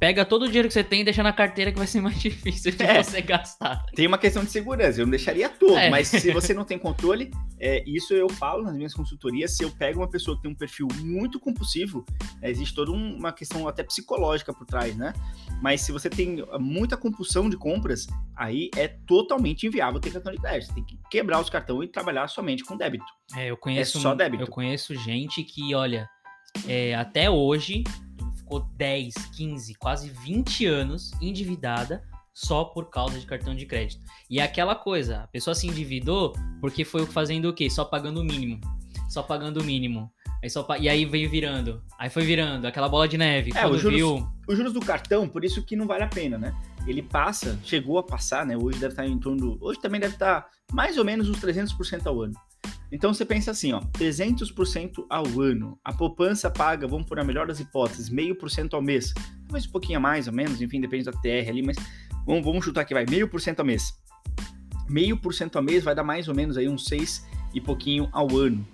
Pega 0.00 0.24
todo 0.24 0.44
o 0.44 0.46
dinheiro 0.46 0.66
que 0.66 0.72
você 0.72 0.82
tem 0.82 1.02
e 1.02 1.04
deixa 1.04 1.22
na 1.22 1.30
carteira 1.30 1.70
que 1.70 1.76
vai 1.76 1.86
ser 1.86 2.00
mais 2.00 2.16
difícil 2.18 2.72
de 2.72 2.82
é, 2.82 3.02
você 3.02 3.20
gastar. 3.20 3.84
Tem 3.94 4.06
uma 4.06 4.16
questão 4.16 4.42
de 4.42 4.50
segurança, 4.50 4.98
eu 4.98 5.04
não 5.04 5.10
deixaria 5.10 5.46
todo, 5.50 5.76
é. 5.76 5.90
mas 5.90 6.08
se 6.08 6.32
você 6.32 6.54
não 6.54 6.64
tem 6.66 6.78
controle, 6.78 7.30
é, 7.58 7.84
isso 7.86 8.14
eu 8.14 8.26
falo 8.30 8.62
nas 8.62 8.74
minhas 8.74 8.94
consultorias, 8.94 9.54
se 9.54 9.62
eu 9.62 9.70
pego 9.70 10.00
uma 10.00 10.08
pessoa 10.08 10.38
que 10.38 10.42
tem 10.42 10.50
um 10.50 10.54
perfil 10.54 10.88
muito 11.02 11.38
compulsivo, 11.38 12.06
é, 12.40 12.50
existe 12.50 12.74
toda 12.74 12.90
uma 12.90 13.30
questão 13.30 13.68
até 13.68 13.82
psicológica 13.82 14.54
por 14.54 14.64
trás, 14.64 14.96
né? 14.96 15.12
Mas 15.60 15.82
se 15.82 15.92
você 15.92 16.08
tem 16.08 16.42
muita 16.58 16.96
compulsão 16.96 17.50
de 17.50 17.58
compras, 17.58 18.06
aí 18.34 18.70
é 18.76 18.88
totalmente 18.88 19.66
inviável 19.66 20.00
ter 20.00 20.10
cartão 20.10 20.32
de 20.32 20.38
crédito. 20.38 20.68
Você 20.68 20.74
tem 20.76 20.84
que 20.84 20.98
quebrar 21.10 21.38
os 21.38 21.50
cartões 21.50 21.90
e 21.90 21.92
trabalhar 21.92 22.26
somente 22.28 22.64
com 22.64 22.74
débito. 22.74 23.04
É, 23.36 23.50
eu 23.50 23.56
conheço. 23.58 23.98
É 23.98 24.00
só 24.00 24.14
débito. 24.14 24.44
Eu 24.44 24.46
conheço 24.46 24.94
gente 24.94 25.44
que, 25.44 25.74
olha, 25.74 26.08
é, 26.66 26.94
até 26.94 27.28
hoje 27.28 27.84
ficou 28.50 28.66
10, 28.76 29.14
15, 29.36 29.74
quase 29.76 30.10
20 30.10 30.66
anos 30.66 31.12
endividada 31.22 32.02
só 32.34 32.64
por 32.64 32.90
causa 32.90 33.18
de 33.18 33.24
cartão 33.24 33.54
de 33.54 33.64
crédito. 33.64 34.02
E 34.28 34.40
é 34.40 34.42
aquela 34.42 34.74
coisa, 34.74 35.22
a 35.22 35.26
pessoa 35.28 35.54
se 35.54 35.68
endividou 35.68 36.34
porque 36.60 36.84
foi 36.84 37.06
fazendo 37.06 37.48
o 37.48 37.54
quê? 37.54 37.70
Só 37.70 37.84
pagando 37.84 38.20
o 38.20 38.24
mínimo. 38.24 38.60
Só 39.08 39.22
pagando 39.22 39.60
o 39.60 39.64
mínimo. 39.64 40.10
Aí 40.42 40.50
só 40.50 40.64
pa... 40.64 40.78
E 40.78 40.88
aí 40.88 41.04
veio 41.04 41.30
virando. 41.30 41.82
Aí 41.96 42.10
foi 42.10 42.24
virando, 42.24 42.66
aquela 42.66 42.88
bola 42.88 43.06
de 43.06 43.16
neve. 43.16 43.52
É, 43.54 43.66
os 43.68 43.80
juros, 43.80 43.96
viu... 43.96 44.28
os 44.48 44.56
juros 44.56 44.72
do 44.72 44.80
cartão, 44.80 45.28
por 45.28 45.44
isso 45.44 45.62
que 45.62 45.76
não 45.76 45.86
vale 45.86 46.02
a 46.02 46.08
pena, 46.08 46.36
né? 46.36 46.52
Ele 46.86 47.02
passa, 47.02 47.58
chegou 47.62 47.98
a 47.98 48.02
passar, 48.02 48.44
né? 48.46 48.56
Hoje 48.56 48.78
deve 48.78 48.94
estar 48.94 49.06
em 49.06 49.18
torno. 49.18 49.58
Hoje 49.60 49.78
também 49.80 50.00
deve 50.00 50.14
estar 50.14 50.48
mais 50.72 50.96
ou 50.98 51.04
menos 51.04 51.28
uns 51.28 51.38
300% 51.40 52.06
ao 52.06 52.22
ano. 52.22 52.34
Então 52.92 53.14
você 53.14 53.24
pensa 53.24 53.52
assim, 53.52 53.72
ó, 53.72 53.80
300% 53.80 55.04
ao 55.08 55.24
ano. 55.40 55.78
A 55.84 55.92
poupança 55.92 56.50
paga, 56.50 56.86
vamos 56.86 57.06
por 57.06 57.18
a 57.18 57.24
melhor 57.24 57.46
das 57.46 57.60
hipóteses, 57.60 58.08
meio 58.08 58.34
por 58.34 58.50
cento 58.50 58.74
ao 58.74 58.82
mês. 58.82 59.14
Talvez 59.46 59.66
um 59.66 59.70
pouquinho 59.70 59.98
a 59.98 60.00
mais 60.00 60.26
ou 60.26 60.32
menos, 60.32 60.60
enfim, 60.60 60.80
depende 60.80 61.04
da 61.04 61.12
TR 61.12 61.48
ali, 61.48 61.62
mas 61.62 61.76
vamos, 62.26 62.44
vamos 62.44 62.64
chutar 62.64 62.82
aqui, 62.82 62.92
vai, 62.92 63.06
meio 63.08 63.28
por 63.28 63.40
cento 63.40 63.60
ao 63.60 63.66
mês. 63.66 63.94
Meio 64.88 65.16
por 65.16 65.32
cento 65.32 65.56
ao 65.56 65.62
mês 65.62 65.84
vai 65.84 65.94
dar 65.94 66.02
mais 66.02 66.26
ou 66.26 66.34
menos 66.34 66.56
aí 66.56 66.68
uns 66.68 66.86
6 66.86 67.24
e 67.54 67.60
pouquinho 67.60 68.08
ao 68.12 68.36
ano. 68.36 68.66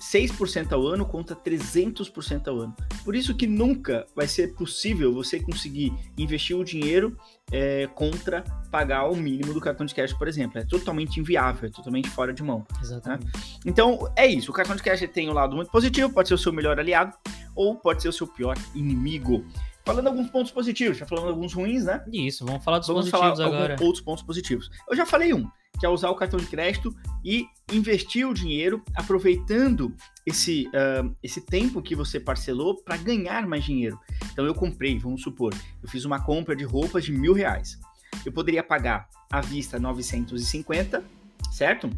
6% 0.00 0.72
ao 0.72 0.86
ano 0.86 1.04
contra 1.04 1.36
300% 1.36 2.48
ao 2.48 2.60
ano. 2.60 2.76
Por 3.04 3.14
isso 3.14 3.34
que 3.34 3.46
nunca 3.46 4.06
vai 4.14 4.26
ser 4.26 4.54
possível 4.54 5.12
você 5.12 5.40
conseguir 5.40 5.92
investir 6.18 6.56
o 6.56 6.64
dinheiro 6.64 7.16
é, 7.50 7.86
contra 7.94 8.42
pagar 8.70 9.08
o 9.10 9.16
mínimo 9.16 9.52
do 9.52 9.60
cartão 9.60 9.84
de 9.84 9.94
crédito, 9.94 10.18
por 10.18 10.28
exemplo. 10.28 10.58
É 10.58 10.64
totalmente 10.64 11.18
inviável, 11.18 11.68
é 11.68 11.72
totalmente 11.72 12.08
fora 12.08 12.32
de 12.32 12.42
mão. 12.42 12.58
Né? 12.58 12.78
Exatamente. 12.82 13.24
Né? 13.24 13.32
Então, 13.66 14.12
é 14.16 14.26
isso. 14.26 14.50
O 14.50 14.54
cartão 14.54 14.76
de 14.76 14.82
crédito 14.82 15.12
tem 15.12 15.28
um 15.28 15.32
lado 15.32 15.56
muito 15.56 15.70
positivo, 15.70 16.12
pode 16.12 16.28
ser 16.28 16.34
o 16.34 16.38
seu 16.38 16.52
melhor 16.52 16.78
aliado 16.78 17.16
ou 17.54 17.76
pode 17.76 18.02
ser 18.02 18.08
o 18.08 18.12
seu 18.12 18.26
pior 18.26 18.56
inimigo. 18.74 19.44
Falando 19.84 20.08
alguns 20.08 20.28
pontos 20.28 20.52
positivos, 20.52 20.98
já 20.98 21.06
falando 21.06 21.28
alguns 21.28 21.54
ruins, 21.54 21.84
né? 21.84 22.04
Isso, 22.12 22.44
vamos 22.44 22.62
falar 22.62 22.78
dos 22.78 22.88
vamos 22.88 23.10
positivos 23.10 23.38
falar 23.38 23.48
agora. 23.48 23.76
Outros 23.80 24.04
pontos 24.04 24.22
positivos. 24.22 24.70
Eu 24.88 24.94
já 24.94 25.06
falei 25.06 25.32
um, 25.32 25.48
que 25.80 25.86
é 25.86 25.88
usar 25.88 26.10
o 26.10 26.14
cartão 26.14 26.38
de 26.38 26.46
crédito 26.46 26.94
e 27.24 27.46
investir 27.72 28.28
o 28.28 28.34
dinheiro 28.34 28.84
aproveitando 28.94 29.96
esse, 30.26 30.68
uh, 30.68 31.16
esse 31.22 31.40
tempo 31.40 31.80
que 31.80 31.96
você 31.96 32.20
parcelou 32.20 32.76
para 32.84 32.98
ganhar 32.98 33.46
mais 33.46 33.64
dinheiro. 33.64 33.98
Então 34.30 34.44
eu 34.44 34.54
comprei, 34.54 34.98
vamos 34.98 35.22
supor, 35.22 35.54
eu 35.82 35.88
fiz 35.88 36.04
uma 36.04 36.22
compra 36.22 36.54
de 36.54 36.64
roupas 36.64 37.04
de 37.04 37.12
mil 37.12 37.32
reais. 37.32 37.80
Eu 38.26 38.30
poderia 38.30 38.62
pagar 38.62 39.08
à 39.32 39.40
vista 39.40 39.78
950, 39.78 41.02
certo? 41.50 41.88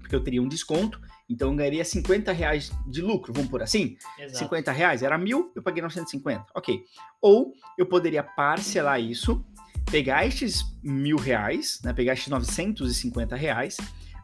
Porque 0.00 0.16
eu 0.16 0.24
teria 0.24 0.42
um 0.42 0.48
desconto, 0.48 0.98
então 1.28 1.50
eu 1.50 1.56
ganharia 1.56 1.84
50 1.84 2.32
reais 2.32 2.72
de 2.86 3.02
lucro, 3.02 3.34
vamos 3.34 3.50
por 3.50 3.62
assim? 3.62 3.98
Exato. 4.18 4.38
50 4.38 4.72
reais 4.72 5.02
era 5.02 5.18
mil, 5.18 5.52
eu 5.54 5.62
paguei 5.62 5.82
950, 5.82 6.46
ok. 6.54 6.82
Ou 7.20 7.52
eu 7.76 7.84
poderia 7.84 8.22
parcelar 8.22 8.98
isso 8.98 9.44
pegar 9.86 10.26
estes 10.26 10.64
mil 10.82 11.16
reais, 11.16 11.80
né, 11.84 11.92
pegar 11.92 12.14
estes 12.14 12.28
950 12.28 13.36
reais, 13.36 13.76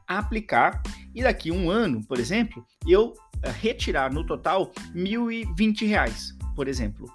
aplicar 0.06 0.82
e 1.14 1.22
daqui 1.22 1.50
um 1.50 1.70
ano, 1.70 2.04
por 2.06 2.18
exemplo, 2.18 2.64
eu 2.86 3.12
eh, 3.42 3.50
retirar 3.50 4.12
no 4.12 4.24
total 4.24 4.72
1.020 4.94 5.86
reais, 5.86 6.36
por 6.54 6.68
exemplo. 6.68 7.06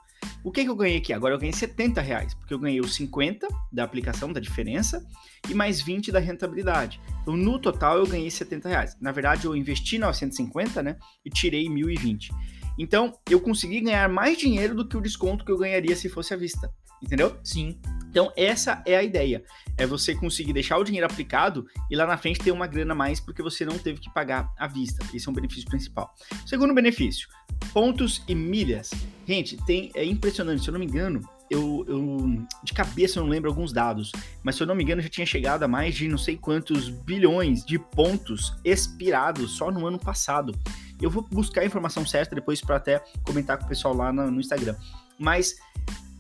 O 0.44 0.52
que, 0.52 0.64
que 0.64 0.70
eu 0.70 0.76
ganhei 0.76 0.98
aqui? 0.98 1.14
Agora 1.14 1.36
eu 1.36 1.40
ganhei 1.40 1.54
70 1.54 2.02
reais, 2.02 2.34
porque 2.34 2.54
eu 2.54 2.60
ganhei 2.60 2.80
os 2.80 2.96
50 2.96 3.48
da 3.72 3.84
aplicação, 3.84 4.34
da 4.34 4.40
diferença, 4.40 5.06
e 5.48 5.54
mais 5.54 5.82
20 5.82 6.12
da 6.12 6.20
rentabilidade. 6.20 7.00
Então, 7.22 7.38
no 7.38 7.60
total, 7.60 8.00
eu 8.00 8.08
ganhei 8.08 8.30
70 8.30 8.68
reais. 8.68 8.98
Na 9.00 9.12
verdade, 9.12 9.46
eu 9.46 9.56
investi 9.56 10.00
950, 10.00 10.82
né? 10.82 10.98
E 11.24 11.30
tirei 11.30 11.66
1.020. 11.66 12.30
Então, 12.78 13.14
eu 13.30 13.40
consegui 13.40 13.82
ganhar 13.82 14.10
mais 14.10 14.38
dinheiro 14.38 14.74
do 14.74 14.88
que 14.88 14.98
o 14.98 15.02
desconto 15.02 15.46
que 15.46 15.52
eu 15.52 15.58
ganharia 15.58 15.96
se 15.96 16.10
fosse 16.10 16.34
à 16.34 16.38
vista. 16.38 16.72
Entendeu? 17.02 17.36
Sim. 17.44 17.78
Então, 18.10 18.32
essa 18.36 18.84
é 18.86 18.96
a 18.96 19.04
ideia. 19.04 19.44
É 19.78 19.86
você 19.86 20.14
conseguir 20.14 20.54
deixar 20.54 20.78
o 20.78 20.84
dinheiro 20.84 21.06
aplicado 21.06 21.66
e 21.90 21.96
lá 21.96 22.06
na 22.06 22.18
frente 22.18 22.40
ter 22.40 22.52
uma 22.52 22.68
grana 22.68 22.92
a 22.92 22.96
mais 22.96 23.20
porque 23.20 23.42
você 23.42 23.66
não 23.66 23.78
teve 23.78 24.00
que 24.00 24.14
pagar 24.14 24.52
à 24.60 24.68
vista. 24.68 25.04
Esse 25.14 25.28
é 25.28 25.32
um 25.32 25.34
benefício 25.34 25.68
principal. 25.70 26.14
Segundo 26.46 26.74
benefício, 26.74 27.30
pontos 27.74 28.22
e 28.28 28.36
milhas. 28.36 28.92
Gente, 29.26 29.58
tem, 29.66 29.92
é 29.96 30.04
impressionante. 30.04 30.62
Se 30.62 30.70
eu 30.70 30.74
não 30.74 30.80
me 30.80 30.86
engano, 30.86 31.22
eu, 31.50 31.86
eu, 31.88 32.48
de 32.64 32.74
cabeça 32.74 33.20
eu 33.20 33.24
não 33.24 33.30
lembro 33.30 33.50
alguns 33.50 33.74
dados, 33.74 34.12
mas 34.44 34.56
se 34.56 34.64
eu 34.64 34.68
não 34.68 34.76
me 34.76 34.84
engano 34.84 35.02
já 35.02 35.10
tinha 35.10 35.26
chegado 35.26 35.64
a 35.64 35.68
mais 35.68 35.96
de 35.96 36.08
não 36.08 36.18
sei 36.18 36.38
quantos 36.38 36.90
bilhões 36.90 37.66
de 37.66 37.78
pontos 37.78 38.56
expirados 38.64 39.52
só 39.52 39.72
no 39.72 39.86
ano 39.86 40.00
passado. 40.00 40.54
Eu 41.02 41.10
vou 41.10 41.24
buscar 41.24 41.62
a 41.62 41.66
informação 41.66 42.06
certa 42.06 42.36
depois 42.36 42.62
para 42.62 42.76
até 42.76 43.04
comentar 43.24 43.58
com 43.58 43.66
o 43.66 43.68
pessoal 43.68 43.94
lá 43.94 44.14
no, 44.14 44.30
no 44.30 44.40
Instagram. 44.40 44.76
Mas 45.18 45.56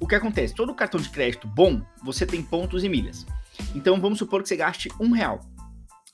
o 0.01 0.07
que 0.07 0.15
acontece? 0.15 0.53
Todo 0.53 0.73
cartão 0.73 0.99
de 0.99 1.09
crédito 1.09 1.47
bom, 1.47 1.81
você 2.03 2.25
tem 2.25 2.41
pontos 2.41 2.83
e 2.83 2.89
milhas. 2.89 3.25
Então 3.75 4.01
vamos 4.01 4.17
supor 4.17 4.41
que 4.41 4.49
você 4.49 4.57
gaste 4.57 4.89
um 4.99 5.11
real. 5.11 5.39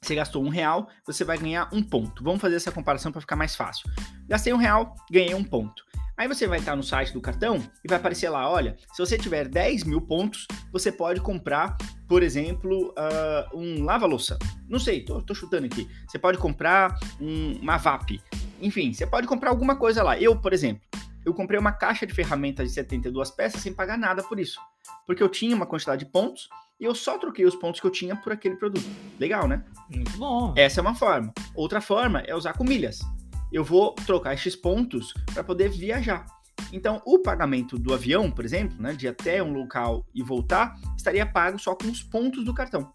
Você 0.01 0.13
gastou 0.13 0.44
um 0.44 0.50
real, 0.50 0.89
você 1.06 1.24
vai 1.24 1.38
ganhar 1.38 1.70
um 1.74 1.82
ponto. 1.82 2.24
Vamos 2.24 2.41
fazer 2.41 2.58
essa 2.58 2.72
comparação 2.72 3.12
para 3.12 3.22
ficar 3.22 3.38
mais 3.38 3.56
fácil. 3.56 3.89
Gastei 4.27 4.53
um 4.53 4.58
real, 4.58 4.94
ganhei 5.10 5.34
um 5.34 5.44
ponto. 5.44 5.88
Aí 6.17 6.27
você 6.27 6.48
vai 6.48 6.60
estar 6.60 6.75
no 6.75 6.84
site 6.84 7.13
do 7.13 7.22
cartão 7.22 7.63
e 7.84 7.88
vai 7.88 7.98
aparecer 7.98 8.27
lá, 8.29 8.50
olha, 8.50 8.75
se 8.91 8.98
você 8.98 9.17
tiver 9.17 9.48
10 9.48 9.84
mil 9.84 10.01
pontos, 10.01 10.48
você 10.72 10.91
pode 10.91 11.22
comprar, 11.22 11.77
por 12.08 12.24
exemplo, 12.24 12.91
uh, 12.98 13.58
um 13.58 13.84
lava-louça. 13.84 14.38
Não 14.67 14.79
sei, 14.79 15.06
tô, 15.06 15.22
tô, 15.22 15.34
chutando 15.34 15.67
aqui. 15.67 15.88
Você 16.08 16.17
pode 16.20 16.39
comprar 16.39 16.98
um, 17.22 17.60
uma 17.62 17.77
VAP. 17.77 18.20
Enfim, 18.60 18.91
você 18.91 19.06
pode 19.06 19.27
comprar 19.27 19.51
alguma 19.51 19.75
coisa 19.75 20.01
lá. 20.01 20.20
Eu, 20.20 20.36
por 20.36 20.53
exemplo, 20.53 20.82
eu 21.27 21.34
comprei 21.34 21.60
uma 21.60 21.72
caixa 21.72 22.07
de 22.07 22.13
ferramentas 22.13 22.67
de 22.67 22.74
72 22.74 23.31
peças 23.31 23.62
sem 23.62 23.74
pagar 23.74 23.98
nada 23.98 24.24
por 24.24 24.39
isso. 24.39 24.60
Porque 25.05 25.22
eu 25.22 25.29
tinha 25.29 25.55
uma 25.55 25.65
quantidade 25.65 26.05
de 26.05 26.12
pontos 26.12 26.50
e 26.79 26.86
eu 26.86 26.96
só 26.96 27.17
troquei 27.17 27.46
os 27.46 27.55
pontos 27.55 27.79
que 27.79 27.88
eu 27.88 27.91
tinha 27.91 28.15
por 28.15 28.31
aquele 28.31 28.55
produto. 28.55 28.88
Legal, 29.19 29.48
né? 29.48 29.63
Muito 29.89 30.17
bom. 30.17 30.53
Essa 30.55 30.79
é 30.79 30.81
uma 30.81 30.96
forma. 30.96 31.34
Outra 31.53 31.81
forma 31.81 32.22
é 32.22 32.36
usar 32.36 32.53
com 32.53 32.63
milhas 32.63 33.00
eu 33.51 33.63
vou 33.63 33.93
trocar 33.93 34.34
esses 34.34 34.55
pontos 34.55 35.13
para 35.34 35.43
poder 35.43 35.69
viajar. 35.69 36.25
Então, 36.74 37.01
o 37.05 37.19
pagamento 37.19 37.77
do 37.77 37.93
avião, 37.93 38.29
por 38.29 38.43
exemplo, 38.43 38.81
né, 38.81 38.93
de 38.93 39.07
até 39.07 39.41
um 39.41 39.53
local 39.53 40.05
e 40.13 40.22
voltar, 40.22 40.75
estaria 40.98 41.25
pago 41.25 41.57
só 41.57 41.74
com 41.74 41.88
os 41.88 42.03
pontos 42.03 42.43
do 42.43 42.53
cartão. 42.53 42.93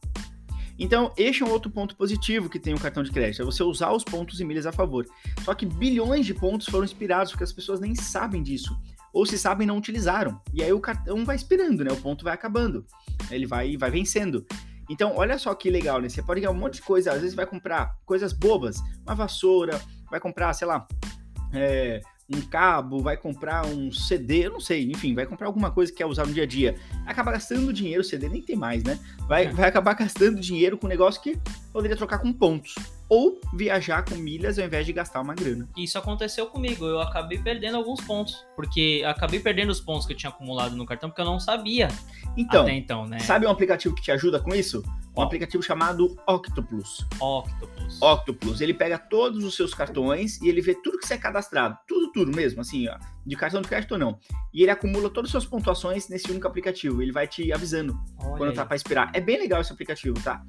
Então, 0.83 1.13
este 1.17 1.45
é 1.45 1.47
um 1.47 1.51
outro 1.51 1.71
ponto 1.71 1.95
positivo 1.95 2.49
que 2.49 2.59
tem 2.59 2.75
o 2.75 2.81
cartão 2.81 3.05
de 3.05 3.13
crédito, 3.13 3.41
é 3.41 3.45
você 3.45 3.63
usar 3.63 3.93
os 3.93 4.03
pontos 4.03 4.41
e 4.41 4.45
milhas 4.45 4.67
a 4.67 4.73
favor. 4.73 5.07
Só 5.45 5.55
que 5.55 5.65
bilhões 5.65 6.27
de 6.27 6.35
pontos 6.35 6.67
foram 6.67 6.85
expirados 6.85 7.31
porque 7.31 7.45
as 7.45 7.53
pessoas 7.53 7.79
nem 7.79 7.95
sabem 7.95 8.43
disso. 8.43 8.77
Ou 9.13 9.25
se 9.25 9.39
sabem, 9.39 9.65
não 9.65 9.79
utilizaram. 9.79 10.43
E 10.53 10.61
aí 10.61 10.73
o 10.73 10.81
cartão 10.81 11.25
vai 11.25 11.37
expirando, 11.37 11.85
né? 11.85 11.93
O 11.93 11.97
ponto 11.99 12.25
vai 12.25 12.35
acabando. 12.35 12.85
Ele 13.31 13.47
vai, 13.47 13.77
vai 13.77 13.93
vencendo. 13.93 14.45
Então, 14.91 15.13
olha 15.15 15.39
só 15.39 15.55
que 15.55 15.71
legal, 15.71 16.01
né? 16.01 16.09
Você 16.09 16.21
pode 16.21 16.41
ganhar 16.41 16.51
um 16.51 16.59
monte 16.59 16.75
de 16.75 16.83
coisa. 16.83 17.13
Às 17.13 17.21
vezes 17.21 17.37
vai 17.37 17.47
comprar 17.47 17.95
coisas 18.05 18.33
bobas, 18.33 18.83
uma 19.07 19.15
vassoura, 19.15 19.81
vai 20.11 20.19
comprar, 20.19 20.53
sei 20.53 20.67
lá, 20.67 20.89
é, 21.53 22.01
um 22.35 22.41
cabo, 22.41 23.01
vai 23.01 23.17
comprar 23.17 23.67
um 23.67 23.93
CD, 23.93 24.47
eu 24.47 24.53
não 24.53 24.61
sei, 24.61 24.91
enfim, 24.91 25.15
vai 25.15 25.27
comprar 25.27 25.47
alguma 25.47 25.71
coisa 25.71 25.91
que 25.91 25.99
quer 25.99 26.07
usar 26.07 26.27
no 26.27 26.33
dia 26.33 26.45
a 26.45 26.47
dia. 26.47 26.77
Acaba 27.07 27.33
gastando 27.33 27.73
dinheiro, 27.73 28.03
CD 28.03 28.29
nem 28.29 28.43
tem 28.43 28.57
mais, 28.57 28.83
né? 28.83 28.99
Vai, 29.27 29.47
é. 29.47 29.49
vai 29.51 29.69
acabar 29.69 29.95
gastando 29.97 30.41
dinheiro 30.41 30.79
com 30.79 30.87
um 30.87 30.91
negócio 30.91 31.21
que 31.23 31.39
poderia 31.73 31.97
trocar 31.97 32.19
com 32.19 32.33
pontos 32.33 32.75
ou 33.09 33.41
viajar 33.53 34.05
com 34.05 34.15
milhas 34.15 34.59
ao 34.59 34.65
invés 34.65 34.87
de 34.87 34.93
gastar 34.93 35.21
uma 35.21 35.35
grana. 35.35 35.69
Isso 35.77 35.99
aconteceu 35.99 36.47
comigo, 36.47 36.87
eu 36.87 37.01
acabei 37.01 37.39
perdendo 37.39 37.77
alguns 37.77 38.01
pontos, 38.01 38.47
porque 38.57 39.03
acabei 39.05 39.39
perdendo 39.39 39.71
os 39.71 39.81
pontos 39.81 40.07
que 40.07 40.13
eu 40.13 40.17
tinha 40.17 40.31
acumulado 40.31 40.75
no 40.77 40.87
cartão 40.87 41.11
porque 41.11 41.21
eu 41.21 41.27
não 41.27 41.39
sabia. 41.39 41.89
Então, 42.37 42.63
até 42.63 42.73
então, 42.73 43.07
né? 43.07 43.19
Sabe 43.19 43.47
um 43.47 43.51
aplicativo 43.51 43.95
que 43.95 44.01
te 44.01 44.11
ajuda 44.11 44.41
com 44.41 44.55
isso? 44.55 44.83
Um 45.15 45.21
oh. 45.21 45.23
aplicativo 45.23 45.63
chamado 45.63 46.17
Octopus. 46.27 47.07
Octopus. 47.21 48.01
Octopus. 48.01 48.61
Ele 48.63 48.73
pega 48.73 48.97
todos 48.97 49.45
os 49.45 49.55
seus 49.55 49.75
cartões 49.75 50.41
e 50.41 50.49
ele 50.49 50.63
vê 50.63 50.75
tudo 50.75 50.99
que 50.99 51.07
você 51.07 51.15
é 51.15 51.19
cadastrado, 51.19 51.77
tudo, 51.87 52.11
tudo 52.13 52.35
mesmo, 52.35 52.63
assim, 52.63 52.89
ó, 52.89 52.97
de 53.27 53.37
cartão 53.37 53.61
de 53.61 53.69
crédito 53.69 53.93
ou 53.93 53.99
não. 53.99 54.19
E 54.55 54.63
ele 54.63 54.71
acumula 54.71 55.11
todas 55.11 55.29
as 55.29 55.33
suas 55.33 55.45
pontuações 55.45 56.09
nesse 56.09 56.31
único 56.31 56.47
aplicativo. 56.47 57.03
Ele 57.03 57.13
vai 57.13 57.27
te 57.27 57.53
avisando 57.53 57.93
Olha 58.19 58.37
quando 58.39 58.51
aí. 58.51 58.57
tá 58.57 58.65
para 58.65 58.77
expirar. 58.77 59.11
É 59.13 59.21
bem 59.21 59.39
legal 59.39 59.61
esse 59.61 59.71
aplicativo, 59.71 60.19
tá? 60.23 60.43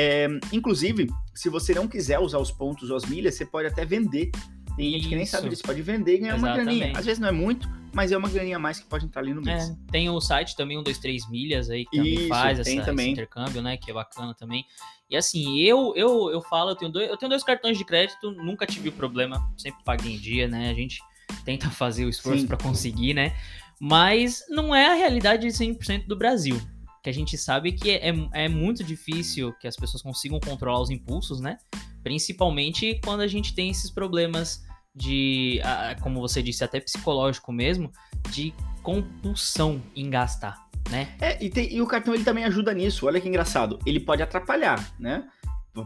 É, 0.00 0.28
inclusive, 0.52 1.08
se 1.34 1.48
você 1.48 1.74
não 1.74 1.88
quiser 1.88 2.20
usar 2.20 2.38
os 2.38 2.52
pontos 2.52 2.88
ou 2.88 2.96
as 2.96 3.04
milhas, 3.04 3.34
você 3.34 3.44
pode 3.44 3.66
até 3.66 3.84
vender. 3.84 4.30
Tem 4.76 4.92
gente 4.92 5.08
que 5.08 5.16
nem 5.16 5.26
sabe 5.26 5.48
disso, 5.48 5.64
pode 5.64 5.82
vender 5.82 6.14
e 6.14 6.18
ganhar 6.18 6.36
Exatamente. 6.36 6.60
uma 6.60 6.64
graninha. 6.64 6.92
Às 6.96 7.04
vezes 7.04 7.18
não 7.18 7.26
é 7.26 7.32
muito, 7.32 7.68
mas 7.92 8.12
é 8.12 8.16
uma 8.16 8.28
graninha 8.28 8.58
a 8.58 8.60
mais 8.60 8.78
que 8.78 8.86
pode 8.86 9.06
entrar 9.06 9.22
ali 9.22 9.34
no 9.34 9.42
mês. 9.42 9.70
É, 9.70 9.76
tem 9.90 10.08
o 10.08 10.20
site 10.20 10.54
também, 10.54 10.78
um, 10.78 10.84
dois, 10.84 10.98
três 10.98 11.28
milhas 11.28 11.68
aí, 11.68 11.84
que 11.84 11.96
também 11.96 12.14
Isso, 12.14 12.28
faz 12.28 12.60
essa, 12.60 12.84
também. 12.84 13.06
esse 13.06 13.12
intercâmbio, 13.14 13.60
né? 13.60 13.76
Que 13.76 13.90
é 13.90 13.94
bacana 13.94 14.32
também. 14.34 14.64
E 15.10 15.16
assim, 15.16 15.58
eu 15.58 15.92
eu, 15.96 16.30
eu 16.30 16.42
falo, 16.42 16.70
eu 16.70 16.76
tenho, 16.76 16.92
dois, 16.92 17.10
eu 17.10 17.16
tenho 17.16 17.30
dois 17.30 17.42
cartões 17.42 17.76
de 17.76 17.84
crédito, 17.84 18.30
nunca 18.30 18.66
tive 18.68 18.92
problema, 18.92 19.52
sempre 19.56 19.82
paguei 19.82 20.14
em 20.14 20.18
dia, 20.20 20.46
né? 20.46 20.70
A 20.70 20.74
gente 20.74 21.00
tenta 21.44 21.68
fazer 21.70 22.04
o 22.04 22.08
esforço 22.08 22.46
para 22.46 22.56
conseguir, 22.56 23.14
né? 23.14 23.34
Mas 23.80 24.44
não 24.48 24.72
é 24.72 24.86
a 24.86 24.94
realidade 24.94 25.44
de 25.48 25.52
100% 25.52 26.06
do 26.06 26.14
Brasil 26.14 26.60
que 27.08 27.10
a 27.10 27.14
gente 27.14 27.38
sabe 27.38 27.72
que 27.72 27.90
é, 27.90 28.12
é 28.34 28.48
muito 28.48 28.84
difícil 28.84 29.54
que 29.54 29.66
as 29.66 29.76
pessoas 29.76 30.02
consigam 30.02 30.38
controlar 30.38 30.80
os 30.80 30.90
impulsos, 30.90 31.40
né? 31.40 31.56
Principalmente 32.02 33.00
quando 33.02 33.22
a 33.22 33.26
gente 33.26 33.54
tem 33.54 33.70
esses 33.70 33.90
problemas 33.90 34.62
de, 34.94 35.58
como 36.02 36.20
você 36.20 36.42
disse, 36.42 36.62
até 36.62 36.78
psicológico 36.80 37.50
mesmo, 37.50 37.90
de 38.30 38.52
compulsão 38.82 39.82
em 39.96 40.10
gastar, 40.10 40.68
né? 40.90 41.16
É, 41.18 41.42
e, 41.42 41.48
tem, 41.48 41.72
e 41.72 41.80
o 41.80 41.86
cartão 41.86 42.14
ele 42.14 42.24
também 42.24 42.44
ajuda 42.44 42.74
nisso. 42.74 43.06
Olha 43.06 43.20
que 43.20 43.28
engraçado. 43.28 43.78
Ele 43.86 44.00
pode 44.00 44.22
atrapalhar, 44.22 44.94
né? 44.98 45.26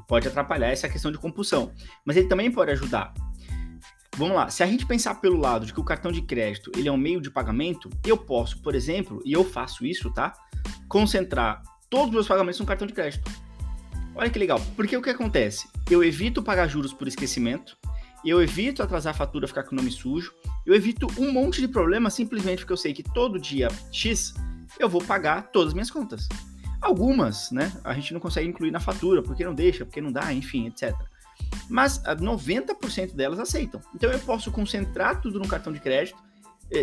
Pode 0.09 0.27
atrapalhar 0.27 0.71
essa 0.71 0.89
questão 0.89 1.13
de 1.13 1.19
compulsão. 1.19 1.73
Mas 2.05 2.17
ele 2.17 2.27
também 2.27 2.51
pode 2.51 2.73
ajudar. 2.73 3.15
Vamos 4.17 4.35
lá, 4.35 4.51
se 4.51 4.63
a 4.63 4.67
gente 4.67 4.85
pensar 4.85 5.15
pelo 5.21 5.39
lado 5.39 5.65
de 5.65 5.73
que 5.73 5.81
o 5.81 5.85
cartão 5.85 6.11
de 6.11 6.21
crédito 6.21 6.71
ele 6.77 6.89
é 6.89 6.93
um 6.93 6.99
meio 6.99 7.21
de 7.21 7.31
pagamento, 7.31 7.89
eu 8.05 8.17
posso, 8.19 8.61
por 8.61 8.75
exemplo, 8.75 9.23
e 9.25 9.33
eu 9.33 9.45
faço 9.45 9.87
isso, 9.87 10.13
tá? 10.13 10.35
Concentrar 10.93 11.63
todos 11.89 12.09
os 12.09 12.13
meus 12.13 12.29
pagamentos 12.29 12.61
no 12.61 12.67
cartão 12.67 12.87
de 12.87 12.93
crédito. 12.93 13.33
Olha 14.15 14.29
que 14.29 14.39
legal, 14.39 14.61
porque 14.77 14.95
o 14.95 15.01
que 15.01 15.09
acontece? 15.09 15.67
Eu 15.91 16.05
evito 16.05 16.43
pagar 16.43 16.69
juros 16.69 16.93
por 16.93 17.09
esquecimento, 17.09 17.79
eu 18.23 18.43
evito 18.43 18.83
atrasar 18.83 19.15
a 19.15 19.17
fatura, 19.17 19.49
ficar 19.49 19.63
com 19.63 19.75
o 19.75 19.79
nome 19.79 19.91
sujo, 19.91 20.35
eu 20.67 20.75
evito 20.75 21.07
um 21.19 21.33
monte 21.33 21.63
de 21.63 21.69
problemas 21.69 22.13
simplesmente 22.13 22.59
porque 22.59 22.75
eu 22.75 22.77
sei 22.77 22.93
que 22.93 23.03
todo 23.03 23.41
dia 23.41 23.69
X 23.91 24.35
eu 24.79 24.87
vou 24.87 25.03
pagar 25.03 25.51
todas 25.51 25.69
as 25.69 25.73
minhas 25.73 25.91
contas. 25.91 26.29
Algumas, 26.79 27.51
né, 27.51 27.73
a 27.85 27.95
gente 27.95 28.13
não 28.13 28.21
consegue 28.21 28.47
incluir 28.47 28.71
na 28.71 28.79
fatura, 28.79 29.23
porque 29.23 29.47
não 29.47 29.55
deixa, 29.55 29.87
porque 29.87 30.01
não 30.03 30.13
dá, 30.13 30.31
enfim, 30.31 30.67
etc. 30.67 30.95
Mas 31.71 32.03
90% 32.03 33.15
delas 33.15 33.39
aceitam. 33.39 33.81
Então 33.95 34.11
eu 34.11 34.19
posso 34.19 34.53
concentrar 34.53 35.23
tudo 35.23 35.39
no 35.39 35.49
cartão 35.49 35.73
de 35.73 35.81
crédito, 35.81 36.23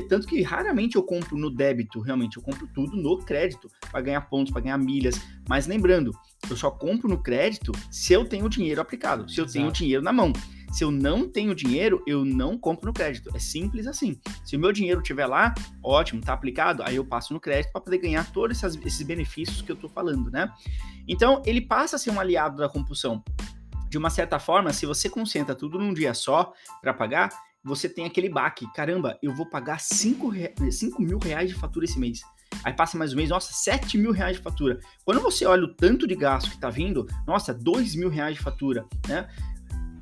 tanto 0.07 0.27
que 0.27 0.41
raramente 0.41 0.95
eu 0.95 1.03
compro 1.03 1.37
no 1.37 1.49
débito, 1.49 1.99
realmente, 1.99 2.37
eu 2.37 2.43
compro 2.43 2.67
tudo 2.67 2.95
no 2.95 3.17
crédito, 3.17 3.69
para 3.91 4.01
ganhar 4.01 4.21
pontos, 4.21 4.51
para 4.51 4.61
ganhar 4.61 4.77
milhas. 4.77 5.19
Mas 5.47 5.65
lembrando, 5.65 6.11
eu 6.49 6.55
só 6.55 6.69
compro 6.69 7.09
no 7.09 7.21
crédito 7.21 7.71
se 7.89 8.13
eu 8.13 8.25
tenho 8.25 8.47
dinheiro 8.49 8.79
aplicado, 8.79 9.29
se 9.29 9.39
eu 9.39 9.45
Exato. 9.45 9.53
tenho 9.59 9.71
dinheiro 9.71 10.03
na 10.03 10.13
mão. 10.13 10.31
Se 10.71 10.83
eu 10.83 10.91
não 10.91 11.27
tenho 11.27 11.55
dinheiro, 11.55 12.03
eu 12.05 12.23
não 12.23 12.55
compro 12.55 12.85
no 12.85 12.93
crédito. 12.93 13.31
É 13.33 13.39
simples 13.39 13.87
assim. 13.87 14.19
Se 14.45 14.55
o 14.55 14.59
meu 14.59 14.71
dinheiro 14.71 15.01
estiver 15.01 15.25
lá, 15.25 15.53
ótimo, 15.83 16.21
tá 16.21 16.33
aplicado, 16.33 16.83
aí 16.83 16.95
eu 16.95 17.05
passo 17.05 17.33
no 17.33 17.39
crédito 17.39 17.71
para 17.71 17.81
poder 17.81 17.97
ganhar 17.97 18.31
todos 18.31 18.63
esses, 18.63 18.79
esses 18.85 19.01
benefícios 19.01 19.63
que 19.63 19.71
eu 19.71 19.75
estou 19.75 19.89
falando, 19.89 20.29
né? 20.29 20.51
Então, 21.07 21.41
ele 21.43 21.61
passa 21.61 21.95
a 21.95 21.99
ser 21.99 22.11
um 22.11 22.19
aliado 22.19 22.57
da 22.57 22.69
compulsão. 22.69 23.23
De 23.89 23.97
uma 23.97 24.11
certa 24.11 24.37
forma, 24.37 24.71
se 24.71 24.85
você 24.85 25.09
concentra 25.09 25.55
tudo 25.55 25.79
num 25.79 25.91
dia 25.91 26.13
só 26.13 26.53
para 26.79 26.93
pagar, 26.93 27.29
você 27.69 27.87
tem 27.87 28.05
aquele 28.05 28.27
baque. 28.27 28.65
Caramba, 28.73 29.17
eu 29.21 29.33
vou 29.33 29.45
pagar 29.45 29.79
5 29.79 30.31
mil 30.99 31.19
reais 31.19 31.49
de 31.49 31.55
fatura 31.55 31.85
esse 31.85 31.99
mês. 31.99 32.21
Aí 32.63 32.73
passa 32.73 32.97
mais 32.97 33.13
um 33.13 33.15
mês, 33.15 33.29
nossa, 33.29 33.53
7 33.53 33.97
mil 33.97 34.11
reais 34.11 34.37
de 34.37 34.43
fatura. 34.43 34.79
Quando 35.05 35.21
você 35.21 35.45
olha 35.45 35.63
o 35.63 35.73
tanto 35.73 36.07
de 36.07 36.15
gasto 36.15 36.49
que 36.49 36.57
tá 36.57 36.69
vindo, 36.69 37.07
nossa, 37.27 37.53
2 37.53 37.95
mil 37.95 38.09
reais 38.09 38.35
de 38.35 38.41
fatura, 38.41 38.85
né? 39.07 39.29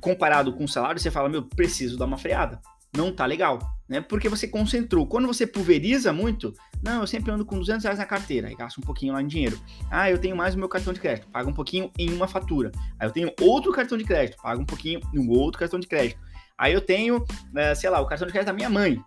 Comparado 0.00 0.52
com 0.52 0.64
o 0.64 0.68
salário, 0.68 0.98
você 1.00 1.10
fala, 1.10 1.28
meu, 1.28 1.42
preciso 1.42 1.98
dar 1.98 2.06
uma 2.06 2.16
freada. 2.16 2.58
Não 2.96 3.12
tá 3.12 3.26
legal, 3.26 3.58
né? 3.86 4.00
Porque 4.00 4.30
você 4.30 4.48
concentrou. 4.48 5.06
Quando 5.06 5.26
você 5.26 5.46
pulveriza 5.46 6.10
muito, 6.10 6.54
não, 6.82 7.02
eu 7.02 7.06
sempre 7.06 7.30
ando 7.30 7.44
com 7.44 7.58
200 7.58 7.84
reais 7.84 7.98
na 7.98 8.06
carteira, 8.06 8.50
e 8.50 8.54
gasto 8.54 8.78
um 8.78 8.82
pouquinho 8.82 9.12
lá 9.12 9.20
em 9.20 9.26
dinheiro. 9.26 9.60
Ah, 9.90 10.10
eu 10.10 10.16
tenho 10.16 10.34
mais 10.34 10.54
o 10.54 10.58
meu 10.58 10.70
cartão 10.70 10.94
de 10.94 11.00
crédito, 11.00 11.28
paga 11.28 11.50
um 11.50 11.52
pouquinho 11.52 11.90
em 11.98 12.10
uma 12.14 12.26
fatura. 12.26 12.72
Aí 12.98 13.06
eu 13.06 13.12
tenho 13.12 13.30
outro 13.42 13.70
cartão 13.72 13.98
de 13.98 14.04
crédito, 14.04 14.40
paga 14.40 14.58
um 14.58 14.64
pouquinho 14.64 15.00
um 15.14 15.28
outro 15.28 15.60
cartão 15.60 15.78
de 15.78 15.86
crédito. 15.86 16.18
Aí 16.58 16.72
eu 16.72 16.80
tenho, 16.80 17.24
né, 17.52 17.74
sei 17.74 17.88
lá, 17.88 18.00
o 18.00 18.06
cartão 18.06 18.26
de 18.26 18.32
crédito 18.32 18.48
da 18.48 18.52
minha 18.52 18.68
mãe. 18.68 19.00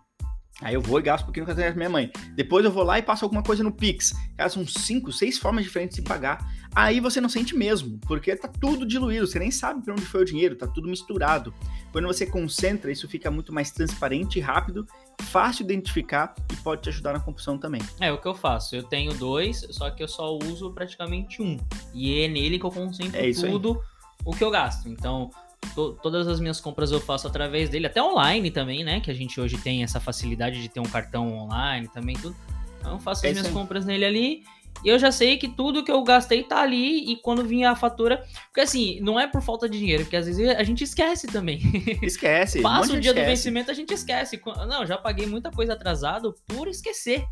Aí 0.60 0.74
eu 0.74 0.80
vou 0.80 1.00
e 1.00 1.02
gasto 1.02 1.22
um 1.22 1.26
pouquinho 1.26 1.44
no 1.44 1.48
cartão 1.48 1.68
da 1.68 1.76
minha 1.76 1.90
mãe. 1.90 2.10
Depois 2.34 2.64
eu 2.64 2.70
vou 2.70 2.84
lá 2.84 2.98
e 2.98 3.02
passo 3.02 3.24
alguma 3.24 3.42
coisa 3.42 3.64
no 3.64 3.72
Pix. 3.72 4.12
Cara, 4.36 4.48
são 4.48 4.64
cinco, 4.66 5.10
seis 5.12 5.36
formas 5.36 5.64
diferentes 5.64 5.96
de 5.96 6.02
pagar. 6.02 6.38
Aí 6.74 7.00
você 7.00 7.20
não 7.20 7.28
sente 7.28 7.54
mesmo, 7.54 7.98
porque 8.06 8.34
tá 8.36 8.48
tudo 8.48 8.86
diluído, 8.86 9.26
você 9.26 9.38
nem 9.38 9.50
sabe 9.50 9.82
para 9.84 9.92
onde 9.92 10.04
foi 10.06 10.22
o 10.22 10.24
dinheiro, 10.24 10.56
tá 10.56 10.66
tudo 10.66 10.88
misturado. 10.88 11.52
Quando 11.90 12.06
você 12.06 12.24
concentra, 12.24 12.90
isso 12.90 13.06
fica 13.08 13.30
muito 13.30 13.52
mais 13.52 13.70
transparente 13.70 14.38
e 14.38 14.40
rápido, 14.40 14.86
fácil 15.20 15.66
de 15.66 15.72
identificar 15.74 16.34
e 16.50 16.56
pode 16.56 16.82
te 16.82 16.88
ajudar 16.88 17.12
na 17.12 17.20
compulsão 17.20 17.58
também. 17.58 17.82
É 18.00 18.10
o 18.10 18.18
que 18.18 18.26
eu 18.26 18.34
faço. 18.34 18.74
Eu 18.74 18.84
tenho 18.84 19.12
dois, 19.12 19.66
só 19.70 19.90
que 19.90 20.02
eu 20.02 20.08
só 20.08 20.38
uso 20.38 20.72
praticamente 20.72 21.42
um. 21.42 21.58
E 21.92 22.22
é 22.22 22.28
nele 22.28 22.58
que 22.58 22.64
eu 22.64 22.70
concentro 22.70 23.16
É 23.18 23.28
isso 23.28 23.44
aí. 23.44 23.52
tudo 23.52 23.82
o 24.24 24.32
que 24.34 24.42
eu 24.44 24.50
gasto. 24.50 24.88
Então, 24.88 25.28
to- 25.74 25.98
todas 26.02 26.28
as 26.28 26.40
minhas 26.40 26.60
compras 26.60 26.90
eu 26.92 27.00
faço 27.00 27.26
através 27.26 27.68
dele, 27.70 27.86
até 27.86 28.02
online 28.02 28.50
também, 28.50 28.84
né? 28.84 29.00
Que 29.00 29.10
a 29.10 29.14
gente 29.14 29.40
hoje 29.40 29.56
tem 29.58 29.82
essa 29.82 30.00
facilidade 30.00 30.60
de 30.60 30.68
ter 30.68 30.80
um 30.80 30.84
cartão 30.84 31.32
online 31.38 31.88
também, 31.88 32.16
tudo. 32.16 32.36
Então, 32.80 32.92
eu 32.94 32.98
faço 32.98 33.24
É 33.24 33.28
as 33.28 33.34
minhas 33.34 33.46
aí. 33.48 33.52
compras 33.52 33.84
nele 33.86 34.04
ali. 34.04 34.42
E 34.84 34.88
eu 34.88 34.98
já 34.98 35.12
sei 35.12 35.36
que 35.36 35.46
tudo 35.48 35.84
que 35.84 35.92
eu 35.92 36.02
gastei 36.02 36.42
tá 36.42 36.60
ali. 36.60 37.12
E 37.12 37.16
quando 37.16 37.44
vinha 37.44 37.70
a 37.70 37.76
fatura. 37.76 38.24
Porque 38.46 38.60
assim, 38.62 38.98
não 39.00 39.20
é 39.20 39.26
por 39.28 39.40
falta 39.40 39.68
de 39.68 39.78
dinheiro, 39.78 40.02
porque 40.02 40.16
às 40.16 40.26
vezes 40.26 40.48
a 40.48 40.62
gente 40.64 40.82
esquece 40.82 41.26
também. 41.28 41.60
Esquece. 42.02 42.58
um 42.58 42.62
Passa 42.62 42.92
de 42.92 42.96
o 42.98 43.00
dia 43.00 43.12
do 43.12 43.18
esquece. 43.20 43.30
vencimento, 43.36 43.70
a 43.70 43.74
gente 43.74 43.94
esquece. 43.94 44.38
Qu- 44.38 44.66
Não, 44.66 44.84
já 44.84 44.98
paguei 44.98 45.26
muita 45.26 45.50
coisa 45.52 45.74
atrasado 45.74 46.34
por 46.48 46.66
esquecer. 46.66 47.24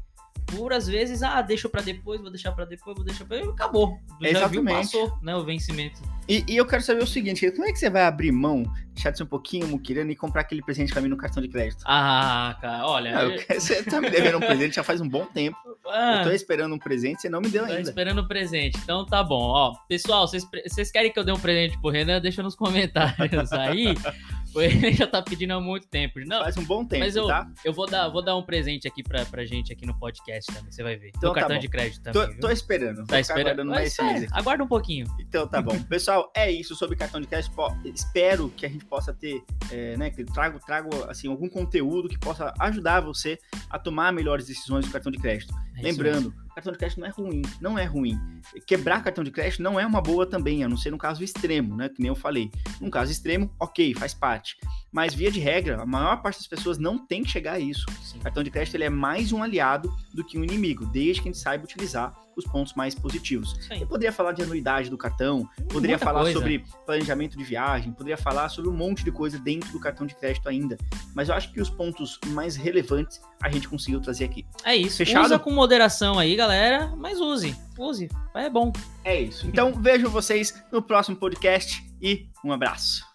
Por 0.46 0.72
às 0.72 0.88
vezes, 0.88 1.22
ah, 1.22 1.40
deixa 1.42 1.68
pra 1.68 1.80
depois, 1.80 2.20
vou 2.20 2.28
deixar 2.30 2.50
pra 2.50 2.64
depois, 2.64 2.96
vou 2.96 3.04
deixar 3.04 3.22
depois, 3.22 3.48
acabou. 3.50 3.96
Já 4.20 4.48
viu, 4.48 4.62
Exatamente. 4.62 4.74
passou, 4.92 5.18
né, 5.22 5.36
o 5.36 5.44
vencimento. 5.44 6.02
E, 6.28 6.44
e 6.48 6.56
eu 6.56 6.66
quero 6.66 6.82
saber 6.82 7.02
o 7.02 7.06
seguinte, 7.06 7.48
como 7.52 7.66
é 7.66 7.72
que 7.72 7.78
você 7.78 7.88
vai 7.88 8.02
abrir 8.02 8.32
mão, 8.32 8.64
deixar 8.92 9.10
de 9.10 9.18
ser 9.18 9.22
um 9.22 9.28
pouquinho 9.28 9.68
muquirana 9.68 10.10
e 10.10 10.16
comprar 10.16 10.40
aquele 10.40 10.60
presente 10.62 10.92
pra 10.92 11.00
mim 11.02 11.08
no 11.08 11.16
cartão 11.16 11.40
de 11.40 11.48
crédito? 11.48 11.84
Ah, 11.86 12.56
cara, 12.60 12.84
olha. 12.86 13.16
Ah, 13.16 13.22
eu 13.24 13.38
você 13.60 13.80
tá 13.84 14.00
me 14.00 14.10
devendo 14.10 14.38
um 14.38 14.40
presente 14.40 14.74
já 14.74 14.82
faz 14.82 15.00
um 15.00 15.08
bom 15.08 15.24
tempo. 15.26 15.56
ah, 15.86 16.18
Eu 16.22 16.24
tô 16.24 16.32
esperando 16.32 16.74
um 16.74 16.78
presente, 16.78 17.22
você 17.22 17.28
não 17.28 17.40
me 17.40 17.48
deu 17.48 17.64
tô 17.66 17.72
ainda. 17.72 17.88
esperando 17.88 18.20
o 18.20 18.26
presente. 18.26 18.76
Então 18.82 19.06
tá 19.06 19.22
bom, 19.22 19.40
ó. 19.40 19.74
Pessoal, 19.88 20.26
vocês 20.26 20.44
vocês 20.68 20.90
querem 20.90 21.12
que 21.12 21.18
eu 21.18 21.24
dê 21.24 21.30
um 21.30 21.38
presente 21.38 21.78
pro 21.80 21.90
Renan? 21.90 22.20
Deixa 22.20 22.42
nos 22.42 22.56
comentários 22.56 23.52
aí. 23.52 23.94
Renan 24.58 24.92
já 24.92 25.06
tá 25.06 25.22
pedindo 25.22 25.52
há 25.52 25.60
muito 25.60 25.86
tempo. 25.86 26.18
Não, 26.26 26.40
Faz 26.42 26.56
um 26.56 26.64
bom 26.64 26.84
tempo, 26.84 27.04
Mas 27.04 27.14
eu- 27.16 27.26
tá? 27.26 27.50
eu 27.64 27.72
vou 27.72 27.86
dar, 27.88 28.08
vou 28.08 28.22
dar 28.22 28.36
um 28.36 28.42
presente 28.42 28.88
aqui 28.88 29.02
pra, 29.02 29.24
pra 29.26 29.44
gente 29.44 29.72
aqui 29.72 29.86
no 29.86 29.96
podcast 29.98 30.52
também, 30.52 30.70
você 30.72 30.82
vai 30.82 30.96
ver. 30.96 31.10
Então 31.16 31.28
no 31.30 31.34
tá 31.34 31.40
cartão 31.40 31.56
bom. 31.56 31.60
de 31.60 31.68
crédito 31.68 32.02
Tô, 32.02 32.12
também. 32.12 32.30
viu? 32.32 32.40
tô 32.40 32.50
esperando. 32.50 33.06
Tá 33.06 33.20
esperando? 33.20 33.64
mais 33.64 33.98
aqui. 33.98 34.26
aguarda 34.32 34.64
um 34.64 34.68
pouquinho. 34.68 35.06
Então 35.20 35.46
tá 35.46 35.60
bom. 35.62 35.78
Pessoal, 35.88 36.30
é 36.34 36.50
isso 36.50 36.74
sobre 36.74 36.96
cartão 36.96 37.20
de 37.20 37.26
crédito. 37.26 37.54
Espero 37.84 38.48
que 38.50 38.66
a 38.66 38.68
gente 38.68 38.84
possa 38.84 39.12
ter, 39.12 39.42
é, 39.70 39.96
né, 39.96 40.10
que 40.10 40.24
trago, 40.24 40.58
trago 40.64 40.90
assim, 41.08 41.28
algum 41.28 41.48
conteúdo 41.48 42.08
que 42.08 42.18
possa 42.18 42.52
ajudar 42.58 43.00
você 43.00 43.38
a 43.68 43.78
tomar 43.78 44.12
melhores 44.12 44.46
decisões 44.46 44.84
do 44.86 44.90
cartão 44.92 45.12
de 45.12 45.18
crédito. 45.18 45.54
É 45.78 45.82
Lembrando, 45.82 46.34
cartão 46.54 46.72
de 46.72 46.78
crédito 46.78 47.00
não 47.00 47.06
é 47.06 47.10
ruim, 47.10 47.42
não 47.60 47.78
é 47.78 47.84
ruim. 47.84 48.18
Quebrar 48.66 49.02
cartão 49.02 49.24
de 49.24 49.30
crédito 49.30 49.62
não 49.62 49.78
é 49.78 49.86
uma 49.86 50.00
boa 50.00 50.26
também, 50.26 50.64
a 50.64 50.68
não 50.68 50.76
ser 50.76 50.90
no 50.90 50.98
caso 50.98 51.22
extremo, 51.22 51.76
né? 51.76 51.88
Que 51.88 52.00
nem 52.00 52.08
eu 52.08 52.16
falei. 52.16 52.50
Num 52.80 52.90
caso 52.90 53.12
extremo, 53.12 53.50
ok, 53.58 53.94
faz 53.94 54.14
parte. 54.14 54.56
Mas 54.92 55.14
via 55.14 55.30
de 55.30 55.40
regra, 55.40 55.80
a 55.80 55.86
maior 55.86 56.20
parte 56.22 56.38
das 56.38 56.46
pessoas 56.46 56.78
não 56.78 56.98
tem 56.98 57.22
que 57.22 57.30
chegar 57.30 57.54
a 57.54 57.60
isso. 57.60 57.86
Sim. 58.02 58.18
O 58.18 58.22
cartão 58.22 58.42
de 58.42 58.50
crédito 58.50 58.74
ele 58.74 58.84
é 58.84 58.90
mais 58.90 59.32
um 59.32 59.42
aliado 59.42 59.94
do 60.12 60.24
que 60.24 60.38
um 60.38 60.44
inimigo, 60.44 60.86
desde 60.86 61.22
que 61.22 61.28
a 61.28 61.32
gente 61.32 61.42
saiba 61.42 61.64
utilizar 61.64 62.12
os 62.36 62.44
pontos 62.44 62.74
mais 62.74 62.94
positivos. 62.94 63.54
Aí. 63.70 63.80
Eu 63.80 63.86
poderia 63.86 64.12
falar 64.12 64.32
de 64.32 64.42
anuidade 64.42 64.90
do 64.90 64.96
cartão, 64.96 65.48
poderia 65.68 65.98
falar 65.98 66.22
coisa. 66.22 66.38
sobre 66.38 66.64
planejamento 66.86 67.36
de 67.36 67.44
viagem, 67.44 67.92
poderia 67.92 68.16
falar 68.16 68.48
sobre 68.48 68.70
um 68.70 68.72
monte 68.72 69.04
de 69.04 69.12
coisa 69.12 69.38
dentro 69.38 69.70
do 69.70 69.80
cartão 69.80 70.06
de 70.06 70.14
crédito 70.14 70.48
ainda. 70.48 70.76
Mas 71.14 71.28
eu 71.28 71.34
acho 71.34 71.52
que 71.52 71.60
os 71.60 71.70
pontos 71.70 72.18
mais 72.28 72.56
relevantes 72.56 73.20
a 73.42 73.50
gente 73.50 73.68
conseguiu 73.68 74.00
trazer 74.00 74.24
aqui. 74.24 74.44
É 74.64 74.74
isso. 74.76 74.98
Fechado? 74.98 75.26
Usa 75.26 75.38
com 75.38 75.50
moderação 75.50 76.18
aí, 76.18 76.36
galera. 76.40 76.94
Mas 76.96 77.20
use. 77.20 77.54
Use. 77.78 78.08
É 78.34 78.48
bom. 78.48 78.72
É 79.04 79.20
isso. 79.20 79.46
Então 79.46 79.72
vejo 79.74 80.08
vocês 80.08 80.54
no 80.72 80.80
próximo 80.80 81.16
podcast 81.16 81.84
e 82.00 82.26
um 82.42 82.52
abraço. 82.52 83.09